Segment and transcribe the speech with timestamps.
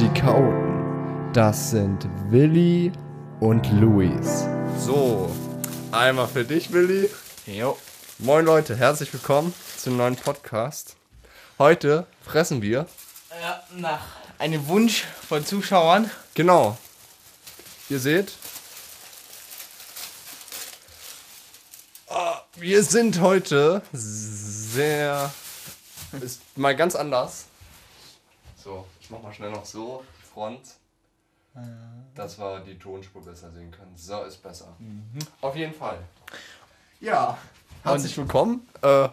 [0.00, 1.30] Die Chaoten.
[1.34, 2.90] Das sind Willi
[3.40, 4.46] und Luis.
[4.78, 5.30] So,
[5.92, 7.10] einmal für dich, Willi.
[7.44, 7.76] Jo.
[8.18, 10.96] Moin Leute, herzlich willkommen zum neuen Podcast.
[11.58, 12.86] Heute fressen wir.
[13.42, 14.00] Ja, nach
[14.38, 16.10] einem Wunsch von Zuschauern.
[16.34, 16.78] Genau.
[17.90, 18.32] Ihr seht.
[22.08, 25.30] Ah, Wir sind heute sehr.
[26.22, 27.44] Ist mal ganz anders.
[28.56, 30.04] So, ich mach mal schnell noch so.
[30.32, 30.60] Front.
[32.14, 33.92] Dass wir die Tonspur besser sehen können.
[33.96, 34.76] So ist besser.
[35.40, 35.98] Auf jeden Fall.
[37.00, 37.36] Ja.
[37.82, 38.68] Herzlich willkommen.
[38.82, 39.08] Äh,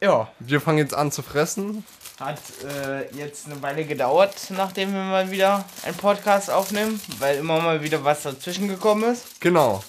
[0.00, 1.84] Ja, wir fangen jetzt an zu fressen.
[2.18, 7.60] hat äh, jetzt eine Weile gedauert, nachdem wir mal wieder einen Podcast aufnehmen, weil immer
[7.60, 9.40] mal wieder was dazwischen gekommen ist.
[9.40, 9.84] Genau.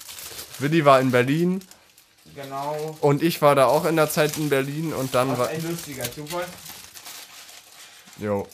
[0.60, 1.64] Willi war in Berlin
[2.36, 2.96] Genau.
[3.02, 5.48] und ich war da auch in der Zeit in Berlin und dann Was war.
[5.48, 6.46] ein lustiger Zufall.
[8.20, 8.48] Jo.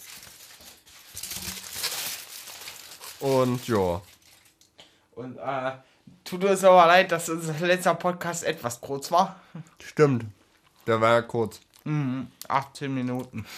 [3.24, 4.02] Und ja.
[5.16, 5.72] Und äh,
[6.26, 9.40] tut uns aber leid, dass unser letzter Podcast etwas kurz war.
[9.82, 10.26] Stimmt.
[10.86, 11.62] Der war ja kurz.
[11.86, 12.28] Mhm.
[12.48, 13.46] 18 Minuten.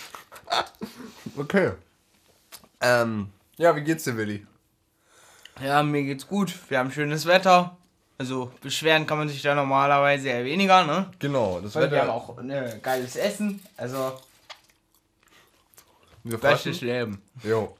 [1.37, 1.71] Okay.
[2.79, 3.29] Ähm.
[3.57, 4.45] Ja, wie geht's dir, Willi?
[5.61, 6.53] Ja, mir geht's gut.
[6.69, 7.75] Wir haben schönes Wetter.
[8.17, 11.09] Also beschweren kann man sich da normalerweise eher weniger, ne?
[11.19, 12.13] Genau, das Weil wir haben Wetter.
[12.13, 13.59] auch ne, geiles Essen.
[13.75, 14.17] Also
[16.23, 16.81] Wir bestes.
[16.81, 17.21] Leben.
[17.43, 17.75] Jo.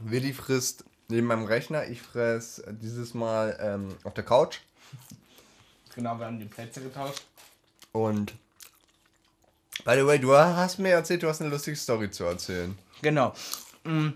[0.00, 1.86] Willi frisst neben meinem Rechner.
[1.88, 4.58] Ich fress dieses Mal ähm, auf der Couch.
[5.94, 7.22] Genau, wir haben die Plätze getauscht.
[7.92, 8.34] Und.
[9.84, 12.76] By the way, du hast mir erzählt, du hast eine lustige Story zu erzählen.
[13.02, 13.34] Genau.
[13.84, 14.08] Mm,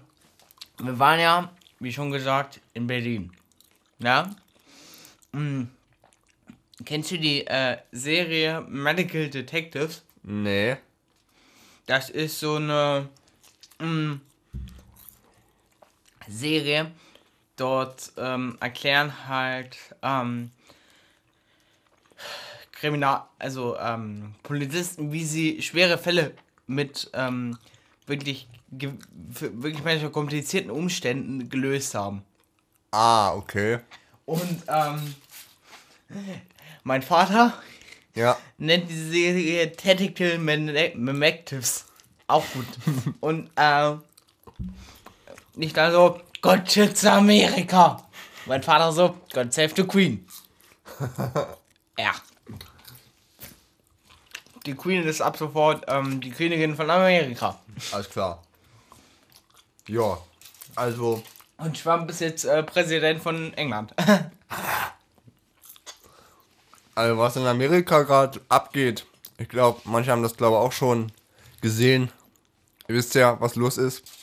[0.79, 3.31] Wir waren ja, wie schon gesagt, in Berlin.
[3.99, 4.35] Ja?
[5.33, 5.65] Mm,
[6.85, 10.03] Kennst du die äh, Serie Medical Detectives?
[10.23, 10.77] Nee.
[11.87, 13.09] Das ist so eine
[13.79, 14.15] mm,
[16.31, 16.91] Serie.
[17.57, 20.51] Dort ähm, erklären halt ähm,
[22.73, 26.33] Kriminal, also ähm, Polizisten, wie sie schwere Fälle
[26.67, 27.59] mit ähm,
[28.07, 32.23] wirklich, wirklich manchmal komplizierten Umständen gelöst haben.
[32.93, 33.81] Ah, okay.
[34.25, 35.15] Und ähm,
[36.83, 37.53] mein Vater
[38.15, 38.39] Ja.
[38.59, 41.85] nennt diese Serie Tactical Memectives.
[42.27, 42.67] Auch gut.
[43.21, 43.97] Und äh,
[45.55, 48.03] nicht dann so, Gott schütze Amerika.
[48.47, 50.27] Mein Vater so, God save the Queen.
[51.99, 52.13] ja.
[54.67, 57.59] Die Queen ist ab sofort ähm, die Königin von Amerika.
[57.93, 58.43] Alles klar.
[59.87, 60.19] Ja.
[60.77, 61.23] Also,
[61.59, 63.95] Und Trump ist jetzt äh, Präsident von England.
[66.95, 69.07] also was in Amerika gerade abgeht,
[69.39, 71.13] ich glaube, manche haben das glaube ich auch schon
[71.61, 72.11] gesehen.
[72.89, 74.20] Ihr wisst ja, was los ist.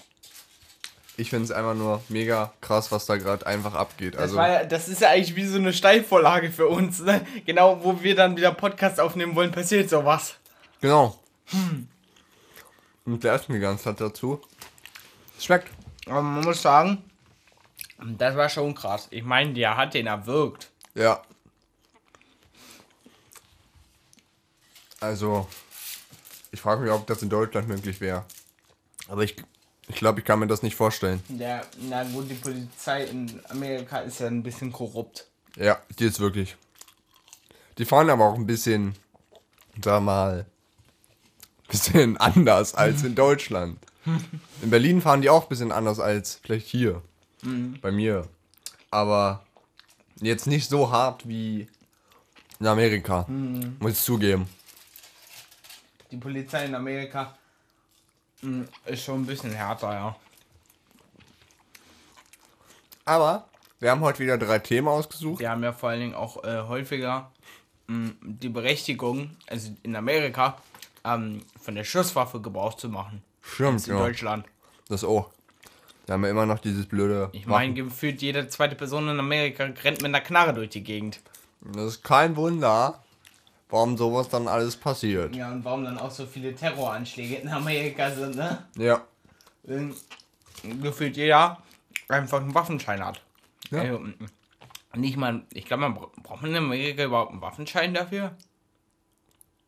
[1.20, 4.14] Ich finde es einfach nur mega krass, was da gerade einfach abgeht.
[4.14, 7.00] Das, Also, war ja, das ist ja eigentlich wie so eine Steilvorlage für uns.
[7.00, 7.26] Ne?
[7.46, 10.36] Genau, wo wir dann wieder Podcast aufnehmen wollen, passiert sowas.
[10.80, 11.18] genau.
[13.06, 14.42] Und der essen die ganze Zeit dazu.
[15.40, 15.70] Schmeckt.
[16.06, 17.04] Aber man muss sagen,
[18.18, 19.08] das war schon krass.
[19.12, 20.70] Ich meine, der hat den erwürgt.
[20.94, 21.22] Ja.
[25.00, 25.48] Also,
[26.52, 28.26] ich frage mich, ob das in Deutschland möglich wäre.
[29.08, 29.36] Aber ich,
[29.88, 31.22] ich glaube, ich kann mir das nicht vorstellen.
[31.30, 35.28] Der, na gut, die Polizei in Amerika ist ja ein bisschen korrupt.
[35.56, 36.56] Ja, die ist wirklich.
[37.78, 38.96] Die fahren aber auch ein bisschen,
[39.84, 40.46] sag mal,
[41.70, 43.80] bisschen anders als in Deutschland.
[44.62, 47.02] In Berlin fahren die auch ein bisschen anders als vielleicht hier.
[47.82, 48.28] Bei mir.
[48.90, 49.46] Aber
[50.20, 51.68] jetzt nicht so hart wie
[52.60, 53.26] in Amerika.
[53.80, 54.50] Muss ich zugeben.
[56.12, 57.38] Die Polizei in Amerika
[58.86, 60.16] ist schon ein bisschen härter, ja.
[63.06, 63.48] Aber
[63.80, 65.42] wir haben heute wieder drei Themen ausgesucht.
[65.42, 67.32] Die haben ja vor allen Dingen auch äh, häufiger
[67.88, 70.58] mh, die Berechtigung, also in Amerika,
[71.04, 73.24] ähm, von der Schusswaffe Gebrauch zu machen.
[73.42, 74.00] Stimmt, in ja.
[74.00, 74.46] Deutschland.
[74.90, 75.32] Das auch.
[76.06, 77.30] Da haben wir immer noch dieses blöde.
[77.34, 81.20] Ich meine, gefühlt jede zweite Person in Amerika rennt mit einer Knarre durch die Gegend.
[81.62, 83.04] Das ist kein Wunder,
[83.70, 85.36] warum sowas dann alles passiert.
[85.36, 88.66] Ja, und warum dann auch so viele Terroranschläge in Amerika sind, ne?
[88.78, 89.04] Ja.
[89.64, 89.94] Wenn
[90.82, 91.62] gefühlt jeder
[92.08, 93.22] einfach einen Waffenschein hat.
[93.72, 93.82] Ja.
[93.82, 94.16] Also, mm,
[94.96, 98.36] nicht mal, ich glaube, man bra- braucht man in Amerika überhaupt einen Waffenschein dafür?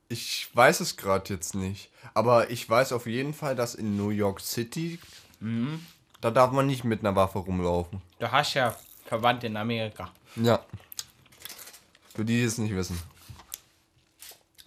[0.07, 1.91] Ich weiß es gerade jetzt nicht.
[2.13, 4.99] Aber ich weiß auf jeden Fall, dass in New York City,
[6.21, 8.01] da darf man nicht mit einer Waffe rumlaufen.
[8.17, 8.75] Du hast ja
[9.05, 10.11] Verwandte in Amerika.
[10.35, 10.65] Ja.
[12.15, 12.99] Für die, die es nicht wissen.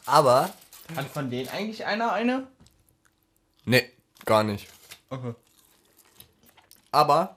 [0.06, 0.52] Aber.
[0.96, 2.48] Hat von denen eigentlich einer eine?
[3.64, 3.90] Nee,
[4.24, 4.68] gar nicht.
[5.08, 5.34] Okay.
[6.90, 7.36] Aber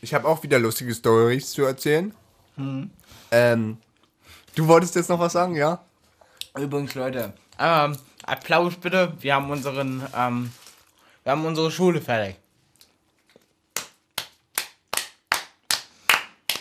[0.00, 2.14] ich habe auch wieder lustige Stories zu erzählen.
[3.30, 3.78] Ähm,
[4.54, 5.84] du wolltest jetzt noch was sagen, ja?
[6.56, 9.12] Übrigens, Leute, ähm, Applaus bitte.
[9.20, 10.52] Wir haben unseren, ähm,
[11.24, 12.36] wir haben unsere Schule fertig.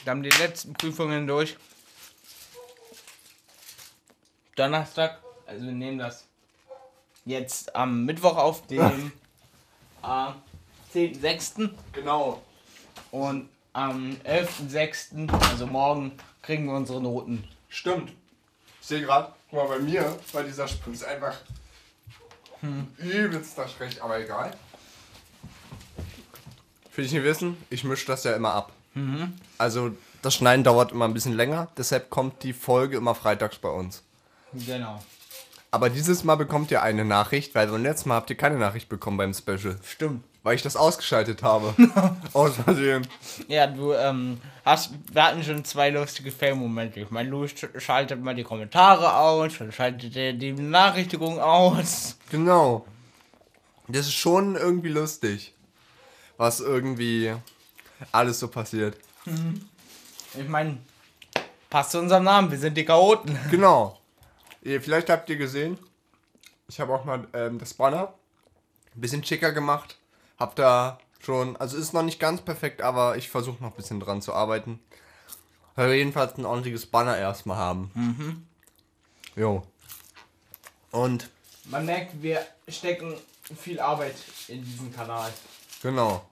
[0.03, 1.57] Wir haben die letzten Prüfungen durch.
[4.57, 6.25] Donnerstag, also wir nehmen das
[7.25, 9.11] jetzt am Mittwoch auf, dem
[10.03, 10.31] äh,
[10.93, 11.69] 10.06.
[11.93, 12.41] Genau.
[13.11, 16.11] Und am 11.06., also morgen,
[16.41, 17.47] kriegen wir unsere Noten.
[17.69, 18.11] Stimmt.
[18.81, 21.35] Ich sehe gerade, guck mal, bei mir, bei dieser Spur ist einfach
[22.97, 24.51] übelster Schreck, aber egal.
[26.89, 28.71] Für die nicht wissen, ich mische das ja immer ab.
[29.59, 29.91] Also
[30.23, 34.01] das Schneiden dauert immer ein bisschen länger, deshalb kommt die Folge immer freitags bei uns.
[34.65, 34.99] Genau.
[35.69, 38.87] Aber dieses Mal bekommt ihr eine Nachricht, weil beim letzten Mal habt ihr keine Nachricht
[38.89, 39.77] bekommen beim Special.
[39.85, 40.23] Stimmt.
[40.43, 41.73] Weil ich das ausgeschaltet habe.
[42.33, 43.05] Aus Versehen.
[43.49, 47.01] Ja, du ähm, hast, wir hatten schon zwei lustige Fail-Momente.
[47.01, 52.15] Ich meine, du sch- schaltet mal die Kommentare aus, dann schaltet er die Benachrichtigung aus.
[52.31, 52.85] Genau.
[53.89, 55.53] Das ist schon irgendwie lustig,
[56.35, 57.33] was irgendwie
[58.11, 58.97] alles so passiert.
[60.37, 60.77] Ich meine,
[61.69, 63.37] passt zu unserem Namen, wir sind die Chaoten.
[63.49, 63.97] Genau.
[64.81, 65.77] Vielleicht habt ihr gesehen,
[66.67, 68.13] ich habe auch mal ähm, das Banner
[68.95, 69.97] ein bisschen schicker gemacht.
[70.37, 73.99] Hab da schon, also ist noch nicht ganz perfekt, aber ich versuche noch ein bisschen
[73.99, 74.79] dran zu arbeiten.
[75.75, 77.91] Weil wir jedenfalls ein ordentliches Banner erstmal haben.
[77.93, 78.47] Mhm.
[79.35, 79.63] Jo.
[80.91, 81.29] Und
[81.65, 83.13] Man merkt, wir stecken
[83.57, 84.15] viel Arbeit
[84.47, 85.31] in diesen Kanal.
[85.81, 86.27] genau.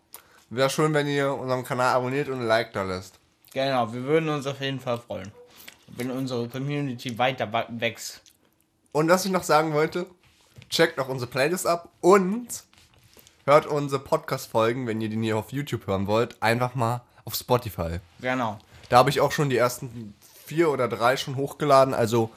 [0.50, 3.20] Wäre schön, wenn ihr unseren Kanal abonniert und ein Like da lässt.
[3.52, 5.32] Genau, wir würden uns auf jeden Fall freuen,
[5.88, 8.22] wenn unsere Community weiter wächst.
[8.96, 10.06] Und was ich noch sagen wollte,
[10.70, 12.48] checkt auch unsere Playlist ab und
[13.44, 18.00] hört unsere Podcast-Folgen, wenn ihr die hier auf YouTube hören wollt, einfach mal auf Spotify.
[18.22, 18.58] Genau.
[18.88, 20.16] Da habe ich auch schon die ersten
[20.46, 22.32] vier oder drei schon hochgeladen, also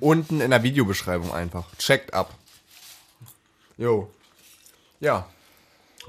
[0.00, 1.64] unten in der Videobeschreibung einfach.
[1.78, 2.34] Checkt ab.
[3.78, 4.10] Jo.
[5.00, 5.26] Ja.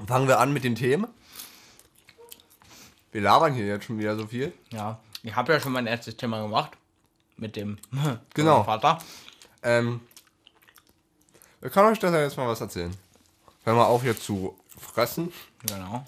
[0.06, 1.06] Fangen wir an mit den Themen.
[3.10, 4.52] Wir labern hier jetzt schon wieder so viel.
[4.70, 6.72] Ja, ich habe ja schon mein erstes Thema gemacht.
[7.38, 7.78] Mit dem
[8.34, 8.62] Genau.
[8.64, 8.98] Vater.
[9.64, 10.00] Ähm,
[11.62, 12.94] ich kann euch das ja jetzt mal was erzählen.
[13.64, 15.32] Hör mal auf hier zu fressen.
[15.66, 16.04] Genau.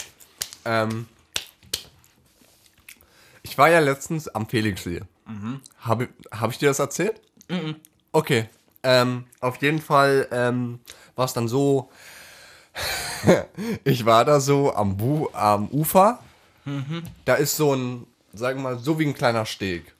[0.65, 1.09] Ähm,
[3.43, 5.01] ich war ja letztens am Felixsee.
[5.81, 7.21] Habe hab ich dir das erzählt?
[8.13, 8.49] Okay.
[8.83, 10.81] Ähm, auf jeden Fall ähm,
[11.17, 11.91] war es dann so,
[13.85, 16.21] ich war da so am, Bu am Ufer.
[17.25, 19.95] Da ist so ein, sagen wir mal, so wie ein kleiner Steg.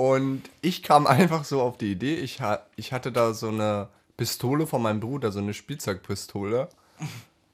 [0.00, 3.88] Und ich kam einfach so auf die Idee, ich, ha ich hatte da so eine
[4.16, 6.70] Pistole von meinem Bruder, so eine Spielzeugpistole.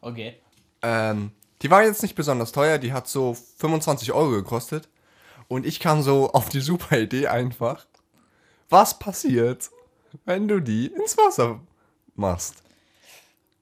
[0.00, 0.36] Okay.
[0.80, 1.32] Ähm,
[1.62, 4.88] die war jetzt nicht besonders teuer, die hat so 25 Euro gekostet.
[5.48, 7.84] Und ich kam so auf die super Idee einfach.
[8.68, 9.68] Was passiert,
[10.24, 11.58] wenn du die ins Wasser
[12.14, 12.62] machst?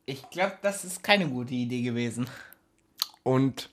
[0.04, 2.28] Ich glaube, das ist keine gute Idee gewesen.
[3.22, 3.70] Und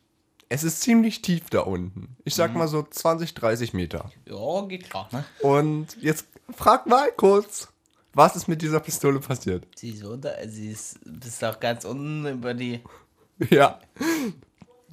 [0.51, 2.17] es ist ziemlich tief da unten.
[2.25, 4.11] Ich sag mal so 20, 30 Meter.
[4.27, 5.23] Ja, geht klar, ne?
[5.41, 7.69] Und jetzt frag mal kurz,
[8.13, 9.65] was ist mit dieser Pistole passiert?
[9.77, 12.81] Sie ist unter, sie ist bis doch ganz unten über die.
[13.49, 13.79] Ja.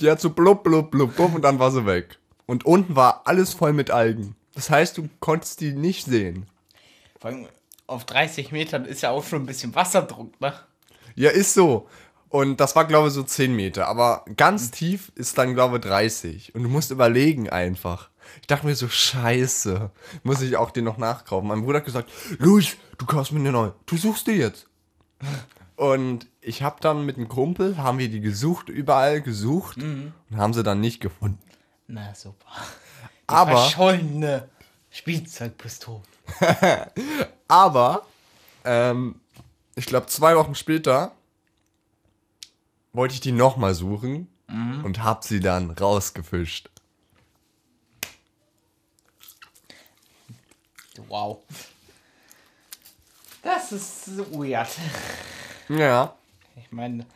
[0.00, 2.18] Die hat so blub, blub, blub, blub und dann war sie weg.
[2.46, 4.36] Und unten war alles voll mit Algen.
[4.54, 6.46] Das heißt, du konntest die nicht sehen.
[7.20, 7.48] Vor allem
[7.86, 10.54] auf 30 Metern ist ja auch schon ein bisschen Wasserdruck, ne?
[11.14, 11.88] Ja, ist so.
[12.30, 13.86] Und das war, glaube ich, so 10 Meter.
[13.88, 16.54] Aber ganz tief ist dann, glaube ich, 30.
[16.54, 18.10] Und du musst überlegen einfach.
[18.42, 19.90] Ich dachte mir so, scheiße.
[20.22, 21.48] Muss ich auch den noch nachkaufen.
[21.48, 23.74] Mein Bruder hat gesagt, Luis, du kaufst mir eine neue.
[23.86, 24.66] Du suchst die jetzt.
[25.76, 29.78] Und ich habe dann mit einem Kumpel, haben wir die gesucht, überall gesucht.
[29.78, 31.38] Und haben sie dann nicht gefunden.
[31.86, 32.46] Na super.
[33.22, 34.48] Die Aber- Verschollene
[34.90, 36.02] Spielzeugpistole.
[37.48, 38.02] Aber,
[38.64, 39.20] ähm,
[39.76, 41.12] ich glaube, zwei Wochen später
[42.98, 44.26] wollte ich die nochmal suchen
[44.82, 46.68] und hab sie dann rausgefischt.
[51.06, 51.38] Wow.
[53.40, 54.68] Das ist weird.
[55.68, 56.16] Ja.
[56.56, 57.06] Ich meine,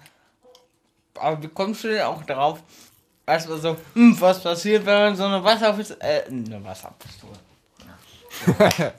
[1.16, 2.62] aber wie kommst du denn auch darauf,
[3.26, 7.40] erstmal so, hm, was passiert, wenn man so eine Wasserpistole, äh, eine Wasserpistole.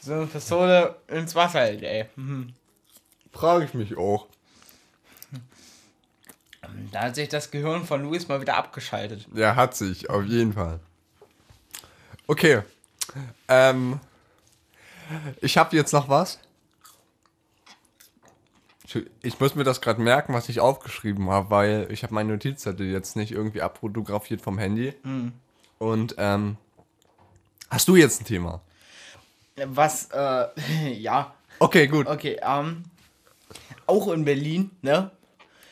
[0.00, 2.06] so eine Pistole ins Wasser hält, ey.
[2.16, 2.54] Mhm.
[3.30, 4.26] Frage ich mich auch.
[6.90, 9.26] Da hat sich das Gehirn von Luis mal wieder abgeschaltet.
[9.34, 10.80] Ja, hat sich, auf jeden Fall.
[12.26, 12.62] Okay.
[13.48, 14.00] Ähm,
[15.40, 16.38] ich habe jetzt noch was.
[18.84, 22.32] Ich, ich muss mir das gerade merken, was ich aufgeschrieben habe, weil ich habe meine
[22.32, 24.94] Notizzettel jetzt nicht irgendwie abfotografiert vom Handy.
[25.78, 26.56] Und ähm,
[27.70, 28.60] hast du jetzt ein Thema?
[29.56, 31.34] Was, äh, ja.
[31.58, 32.06] Okay, gut.
[32.06, 32.84] Okay, ähm,
[33.86, 35.10] auch in Berlin, ne?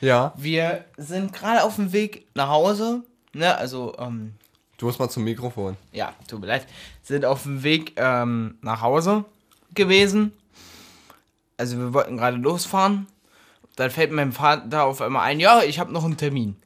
[0.00, 0.32] Ja.
[0.36, 3.02] Wir sind gerade auf dem Weg nach Hause,
[3.32, 3.56] ne?
[3.56, 4.34] Also, ähm,
[4.78, 5.76] Du musst mal zum Mikrofon.
[5.92, 6.66] ja, tut mir leid,
[7.02, 9.26] sind auf dem Weg ähm, nach Hause
[9.74, 10.32] gewesen.
[11.58, 13.06] Also wir wollten gerade losfahren.
[13.76, 16.56] Dann fällt meinem Vater auf einmal ein, ja, ich habe noch einen Termin.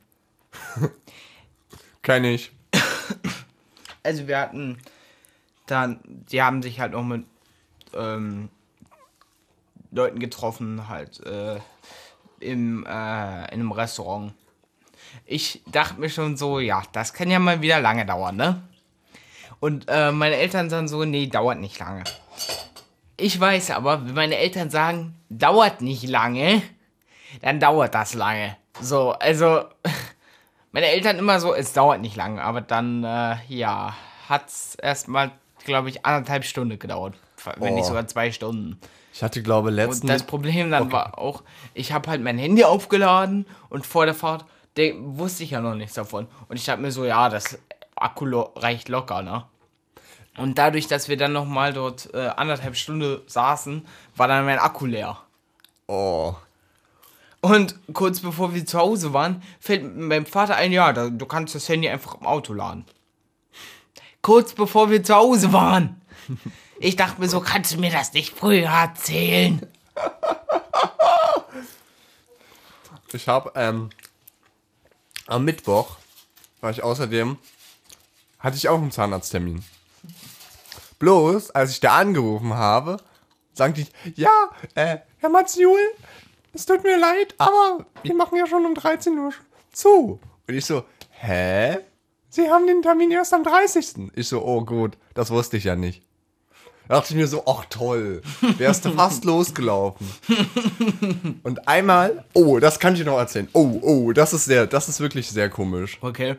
[2.03, 2.53] Kenn ich.
[4.07, 4.76] Also wir hatten
[5.67, 7.25] dann, die haben sich halt noch mit
[7.95, 8.50] ähm,
[9.91, 11.59] Leuten getroffen, halt äh,
[12.41, 14.33] im, äh, in einem Restaurant.
[15.26, 18.62] Ich dachte mir schon so, ja, das kann ja mal wieder lange dauern, ne?
[19.61, 22.05] Und äh, meine Eltern sagen so, nee, dauert nicht lange.
[23.17, 26.62] Ich weiß aber, wenn meine Eltern sagen, dauert nicht lange,
[27.43, 28.57] dann dauert das lange.
[28.81, 29.64] So, also,
[30.73, 33.95] meine Eltern immer so, es dauert nicht lange, aber dann, äh, ja,
[34.29, 35.31] hat's erstmal,
[35.64, 37.14] glaube ich, anderthalb Stunden gedauert.
[37.57, 37.88] Wenn nicht Oh.
[37.88, 38.81] sogar zwei Stunden.
[39.14, 40.09] Ich hatte, glaube Und letzten.
[40.09, 44.44] das Problem dann war auch, ich habe halt mein Handy aufgeladen und vor der Fahrt
[44.76, 46.26] der, wusste ich ja noch nichts davon.
[46.49, 47.56] Und ich dachte mir so, ja, das
[47.94, 49.44] Akku lo reicht locker, ne?
[50.37, 54.85] Und dadurch, dass wir dann nochmal dort äh, anderthalb Stunden saßen, war dann mein Akku
[54.85, 55.16] leer.
[55.87, 56.35] oh.
[57.40, 61.54] Und kurz bevor wir zu Hause waren, fällt meinem Vater ein, ja, da, du kannst
[61.54, 62.85] das Handy einfach im Auto laden.
[64.25, 66.00] Kurz bevor wir zu Hause waren.
[66.81, 69.61] Ich dachte mir so, kannst du mir das nicht früher erzählen?
[73.12, 73.90] Ich habe ähm,
[75.26, 75.99] am Mittwoch
[76.62, 77.37] war ich außerdem
[78.38, 79.62] hatte ich auch einen Zahnarzttermin.
[80.99, 82.97] Bloß, als ich da angerufen habe,
[83.52, 85.78] sagte ich, ja, äh, Herr Matziul,
[86.54, 89.35] es tut mir leid, aber wir machen ja schon um 13 Uhr
[89.71, 90.19] zu.
[90.49, 91.78] Und ich so, hä?
[92.35, 94.11] Sie haben den Termin erst am 30.
[94.17, 96.03] Ich so, oh gut, das wusste ich ja nicht.
[96.88, 98.23] Da dachte ich mir so, ach toll,
[98.59, 100.05] wärst du fast losgelaufen.
[101.45, 103.47] Und einmal, oh, das kann ich dir noch erzählen.
[103.53, 105.99] Oh, oh, das ist sehr, das ist wirklich sehr komisch.
[106.00, 106.35] Okay.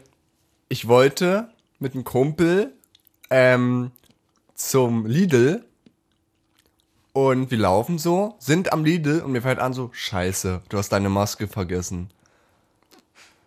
[0.67, 1.47] Ich wollte
[1.79, 2.73] mit einem Kumpel
[3.29, 3.91] ähm,
[4.53, 5.63] zum Lidl
[7.13, 10.89] und wir laufen so, sind am Lidl und mir fällt an so, scheiße, du hast
[10.89, 12.09] deine Maske vergessen.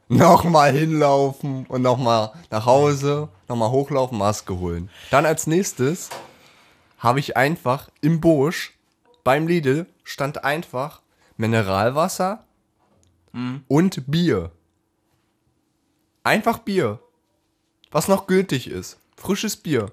[0.09, 4.91] Nochmal hinlaufen und nochmal nach Hause, nochmal hochlaufen, Maske holen.
[5.11, 6.09] Dann als nächstes
[6.99, 8.73] habe ich einfach im Busch
[9.23, 11.03] beim Lidl stand einfach
[11.37, 12.45] Mineralwasser
[13.69, 14.50] und Bier.
[16.25, 16.99] Einfach Bier.
[17.91, 18.99] Was noch gültig ist.
[19.17, 19.93] Frisches Bier.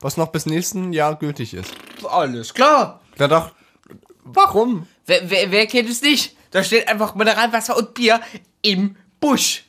[0.00, 1.74] Was noch bis nächsten Jahr gültig ist.
[2.08, 3.00] Alles klar.
[3.16, 3.54] Da dachte
[4.24, 4.86] warum?
[5.06, 6.36] Wer, wer, wer kennt es nicht?
[6.50, 8.20] Da steht einfach Mineralwasser und Bier
[8.62, 8.96] im
[9.28, 9.64] Busch.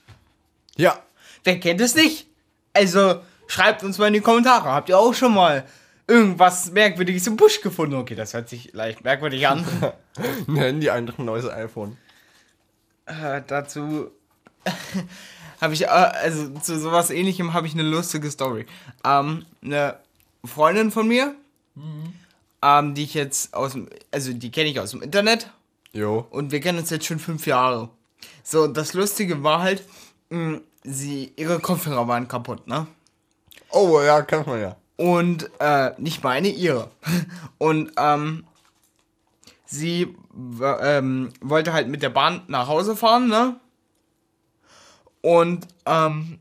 [0.77, 1.01] Ja,
[1.45, 2.27] Wer kennt es nicht?
[2.73, 4.69] Also, schreibt uns mal in die Kommentare.
[4.69, 5.63] Habt ihr auch schon mal
[6.07, 7.95] irgendwas Merkwürdiges im Busch gefunden?
[7.95, 9.63] Okay, das hört sich leicht merkwürdig an.
[10.47, 11.97] ein Handy, einfach ein neues iPhone.
[13.05, 14.09] äh, dazu
[15.61, 18.65] habe ich, äh, also zu sowas ähnlichem habe ich eine lustige Story.
[19.03, 19.99] Ähm, eine
[20.43, 21.35] Freundin von mir,
[22.63, 25.51] ähm, die ich jetzt aus dem, also die kenne ich aus dem Internet
[25.93, 26.25] Jo.
[26.31, 27.89] und wir kennen uns jetzt schon fünf Jahre.
[28.43, 29.83] So, das Lustige war halt,
[30.29, 32.87] mh, sie, ihre Kopfhörer waren kaputt, ne?
[33.69, 34.75] Oh, ja, kann man ja.
[34.97, 36.89] Und äh, nicht meine, ihre.
[37.57, 38.45] Und ähm,
[39.65, 40.15] sie
[40.61, 43.59] ähm, wollte halt mit der Bahn nach Hause fahren, ne?
[45.21, 46.39] Und ähm,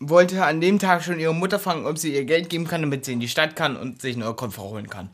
[0.00, 3.04] wollte an dem Tag schon ihre Mutter fragen, ob sie ihr Geld geben kann, damit
[3.04, 5.10] sie in die Stadt kann und sich neue Kopfhörer holen kann.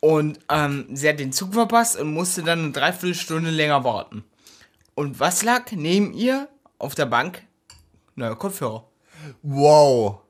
[0.00, 4.22] Und ähm, sie hat den Zug verpasst und musste dann eine Dreiviertelstunde länger warten.
[4.94, 6.48] Und was lag neben ihr
[6.78, 7.42] auf der Bank?
[8.14, 8.84] Neue Kopfhörer.
[9.42, 10.20] Wow.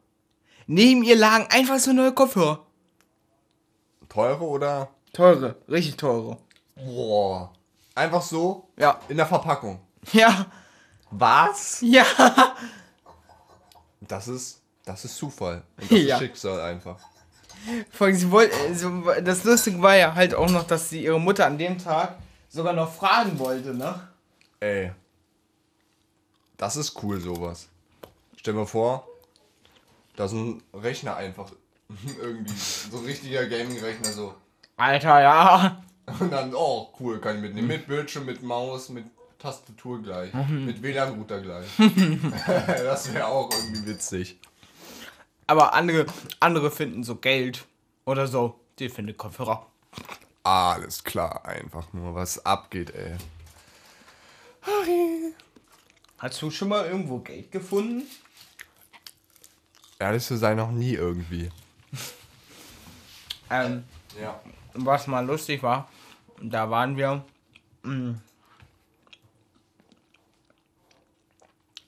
[0.66, 2.64] Neben ihr lagen einfach so neue Kopfhörer.
[4.08, 4.88] Teure oder?
[5.12, 6.38] Teure, richtig teure.
[6.76, 7.52] Boah.
[7.94, 8.98] Einfach so Ja.
[9.08, 9.80] in der Verpackung.
[10.12, 10.46] Ja.
[11.10, 11.80] Was?
[11.82, 12.04] Ja.
[14.00, 15.62] Das ist, das ist Zufall.
[15.80, 16.16] Und das Ja.
[16.16, 16.98] ist Schicksal einfach.
[17.90, 18.90] Vor allem, sie wollte, also,
[19.22, 22.18] das Lustige war ja halt auch noch, dass sie ihre Mutter an dem Tag
[22.48, 24.08] sogar noch fragen wollte, ne?
[24.64, 24.92] Ey.
[26.56, 27.68] Das ist cool, sowas.
[28.36, 29.06] Stell mir vor,
[30.16, 31.52] da ist ein Rechner einfach.
[32.22, 32.54] Irgendwie.
[32.54, 34.34] So ein richtiger Gaming-Rechner so.
[34.78, 35.82] Alter, ja.
[36.18, 37.68] Und dann, oh, cool, kann ich mitnehmen.
[37.68, 39.04] Mit Bildschirm, mit Maus, mit
[39.38, 40.32] Tastatur gleich.
[40.32, 41.66] Mit WLAN-Router gleich.
[42.46, 44.38] das wäre auch irgendwie witzig.
[45.46, 46.06] Aber andere,
[46.40, 47.66] andere finden so Geld
[48.06, 48.58] oder so.
[48.78, 49.66] Die finden Kopfhörer.
[50.42, 53.18] Alles klar, einfach nur, was abgeht, ey.
[54.66, 55.32] Harry.
[56.18, 58.02] Hast du schon mal irgendwo Geld gefunden?
[59.98, 61.50] Ehrlich zu sein, noch nie irgendwie.
[63.50, 63.84] Ähm,
[64.20, 64.40] Ja.
[64.72, 65.88] was mal lustig war,
[66.40, 67.22] da waren wir.
[67.82, 68.14] mh,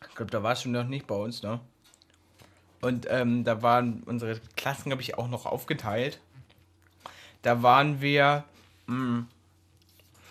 [0.09, 1.61] Ich glaube, da warst du noch nicht bei uns, ne?
[2.83, 6.21] Und ähm, da waren unsere Klassen, glaube ich, auch noch aufgeteilt.
[7.43, 8.45] Da waren wir
[8.87, 9.25] mh,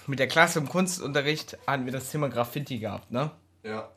[0.07, 3.31] mit der Klasse im Kunstunterricht, hatten wir das Thema Graffiti gehabt, ne?
[3.63, 3.89] Ja.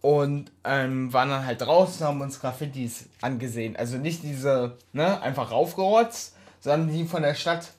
[0.00, 3.76] Und ähm, waren dann halt draußen, haben uns Graffitis angesehen.
[3.76, 7.72] Also nicht diese, ne, einfach raufgerotzt, sondern die von der Stadt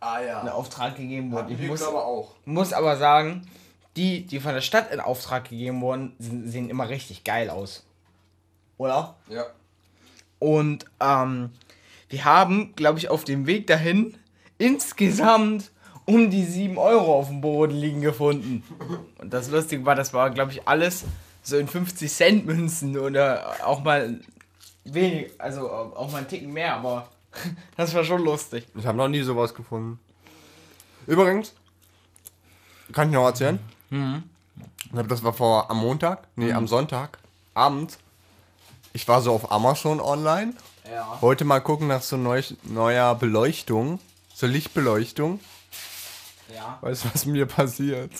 [0.00, 0.52] Ah in ja.
[0.52, 1.50] Auftrag gegeben wurden.
[1.50, 2.34] Ich muss, auch.
[2.44, 3.48] muss aber sagen,
[3.96, 7.84] die, die von der Stadt in Auftrag gegeben wurden, sehen immer richtig geil aus.
[8.76, 9.16] Oder?
[9.28, 9.46] Ja.
[10.38, 11.50] Und ähm,
[12.08, 14.16] wir haben, glaube ich, auf dem Weg dahin
[14.56, 15.72] insgesamt
[16.08, 18.64] um die 7 Euro auf dem Boden liegen gefunden.
[19.18, 21.04] Und das Lustige war, das war, glaube ich, alles
[21.42, 24.18] so in 50 Cent Münzen oder auch mal
[24.84, 27.08] wenig, also auch mal einen Ticken mehr, aber
[27.76, 28.66] das war schon lustig.
[28.74, 30.00] Ich habe noch nie sowas gefunden.
[31.06, 31.52] Übrigens,
[32.94, 33.58] kann ich noch erzählen?
[33.90, 34.22] Mhm.
[35.06, 37.18] Das war vor am Montag, nee, am Sonntag,
[37.52, 37.98] Abend.
[38.94, 40.54] Ich war so auf Amazon online.
[40.90, 41.18] Ja.
[41.20, 44.00] Wollte mal gucken nach so neu, neuer Beleuchtung.
[44.34, 45.40] So Lichtbeleuchtung.
[46.54, 46.78] Ja.
[46.80, 48.10] Weißt du, was mir passiert?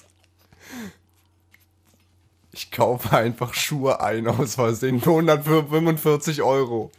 [2.53, 6.91] Ich kaufe einfach Schuhe ein aus Versehen für 145 Euro.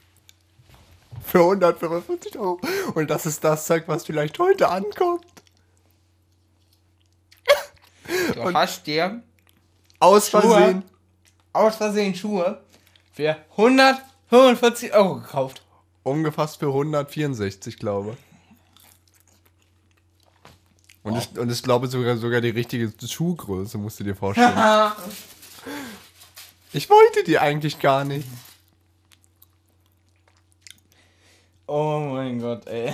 [1.25, 2.59] Für 145 Euro.
[2.95, 5.25] Und das ist das Zeug, was vielleicht heute ankommt.
[8.33, 9.21] Du hast dir
[9.99, 10.41] Aus Schuhe?
[10.41, 10.83] Versehen.
[11.53, 12.61] aus Versehen Schuhe
[13.13, 15.63] für 145 Euro gekauft.
[16.03, 18.15] Umgefasst für 164, glaube
[21.03, 24.53] und ich, und ich glaube sogar, sogar die richtige Schuhgröße, musst du dir vorstellen.
[26.73, 28.27] ich wollte die eigentlich gar nicht.
[31.67, 32.91] oh mein Gott, ey.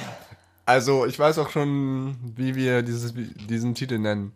[0.65, 4.33] Also, ich weiß auch schon, wie wir dieses, diesen Titel nennen.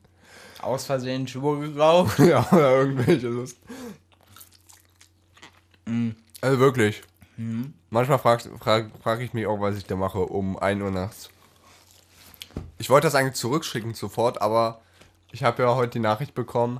[0.62, 2.20] Aus Versehen Schuhe gekauft.
[2.20, 3.58] ja, oder irgendwelche Lust.
[6.42, 7.02] Also wirklich.
[7.90, 11.30] Manchmal frage frag, frag ich mich auch, was ich da mache um 1 Uhr nachts.
[12.78, 14.82] Ich wollte das eigentlich zurückschicken sofort, aber
[15.32, 16.80] ich habe ja heute die Nachricht bekommen,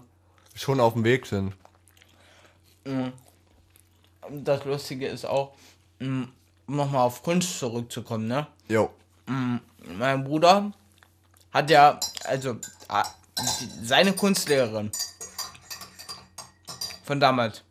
[0.56, 1.54] schon auf dem Weg sind.
[4.30, 5.56] Das Lustige ist auch,
[6.00, 6.32] um
[6.68, 8.48] nochmal auf Kunst zurückzukommen, ne?
[8.68, 8.90] Jo.
[9.28, 10.72] Mein Bruder
[11.52, 12.58] hat ja, also
[13.84, 14.92] seine Kunstlehrerin
[17.04, 17.64] von damals,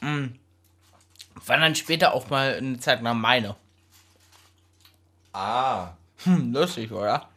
[0.00, 3.56] war dann später auch mal eine Zeit lang meine.
[5.32, 5.92] Ah.
[6.24, 7.28] Hm, lustig, oder?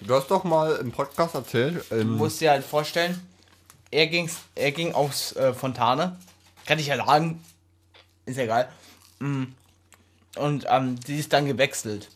[0.00, 3.20] Du hast doch mal im Podcast erzählt, Du ähm, musst dir halt vorstellen,
[3.90, 6.18] er, ging's, er ging aufs äh, Fontane.
[6.66, 7.42] Kann ich ja sagen.
[8.26, 8.68] Ist egal.
[9.20, 9.44] Mm.
[10.36, 12.10] Und ähm, sie ist dann gewechselt.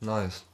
[0.00, 0.44] nice.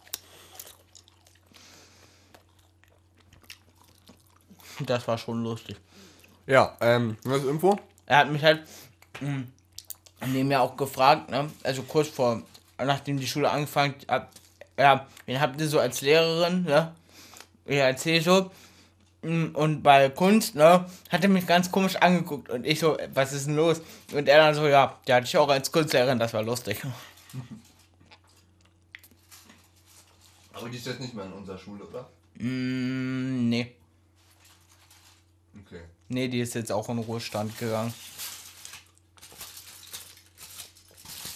[4.81, 5.77] Das war schon lustig.
[6.47, 7.79] Ja, ähm, was Info?
[8.07, 8.63] Er hat mich halt
[9.21, 9.43] mm,
[10.27, 11.51] nebenher auch gefragt, ne?
[11.63, 12.43] also kurz vor,
[12.79, 14.29] nachdem die Schule angefangen hat,
[14.79, 16.93] ja, wen habt ihr so als Lehrerin, ne?
[17.67, 18.51] Ich erzähl so.
[19.23, 23.33] mm, Und bei Kunst, ne, hat er mich ganz komisch angeguckt und ich so, was
[23.33, 23.81] ist denn los?
[24.13, 26.83] Und er dann so, ja, der hatte ich auch als Kunstlehrerin, das war lustig.
[30.53, 32.09] Aber die ist jetzt nicht mehr in unserer Schule, oder?
[32.37, 33.73] Mm, nee.
[36.09, 37.93] Nee, die ist jetzt auch in Ruhestand gegangen.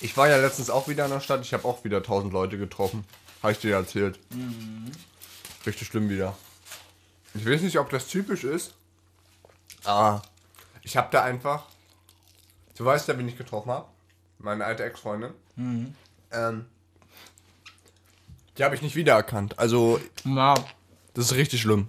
[0.00, 1.40] Ich war ja letztens auch wieder in der Stadt.
[1.42, 3.04] Ich habe auch wieder 1000 Leute getroffen.
[3.42, 4.18] Habe ich dir erzählt.
[5.66, 6.37] Richtig schlimm wieder.
[7.35, 8.74] Ich weiß nicht, ob das typisch ist.
[9.85, 10.22] Aber
[10.83, 11.64] ich habe da einfach.
[12.76, 13.88] Du weißt ja, wen ich getroffen habe.
[14.38, 15.33] Meine alte Ex-Freundin.
[16.31, 16.66] Ähm,
[18.57, 19.59] die habe ich nicht wiedererkannt.
[19.59, 20.54] Also, Ja,
[21.14, 21.88] das ist richtig schlimm.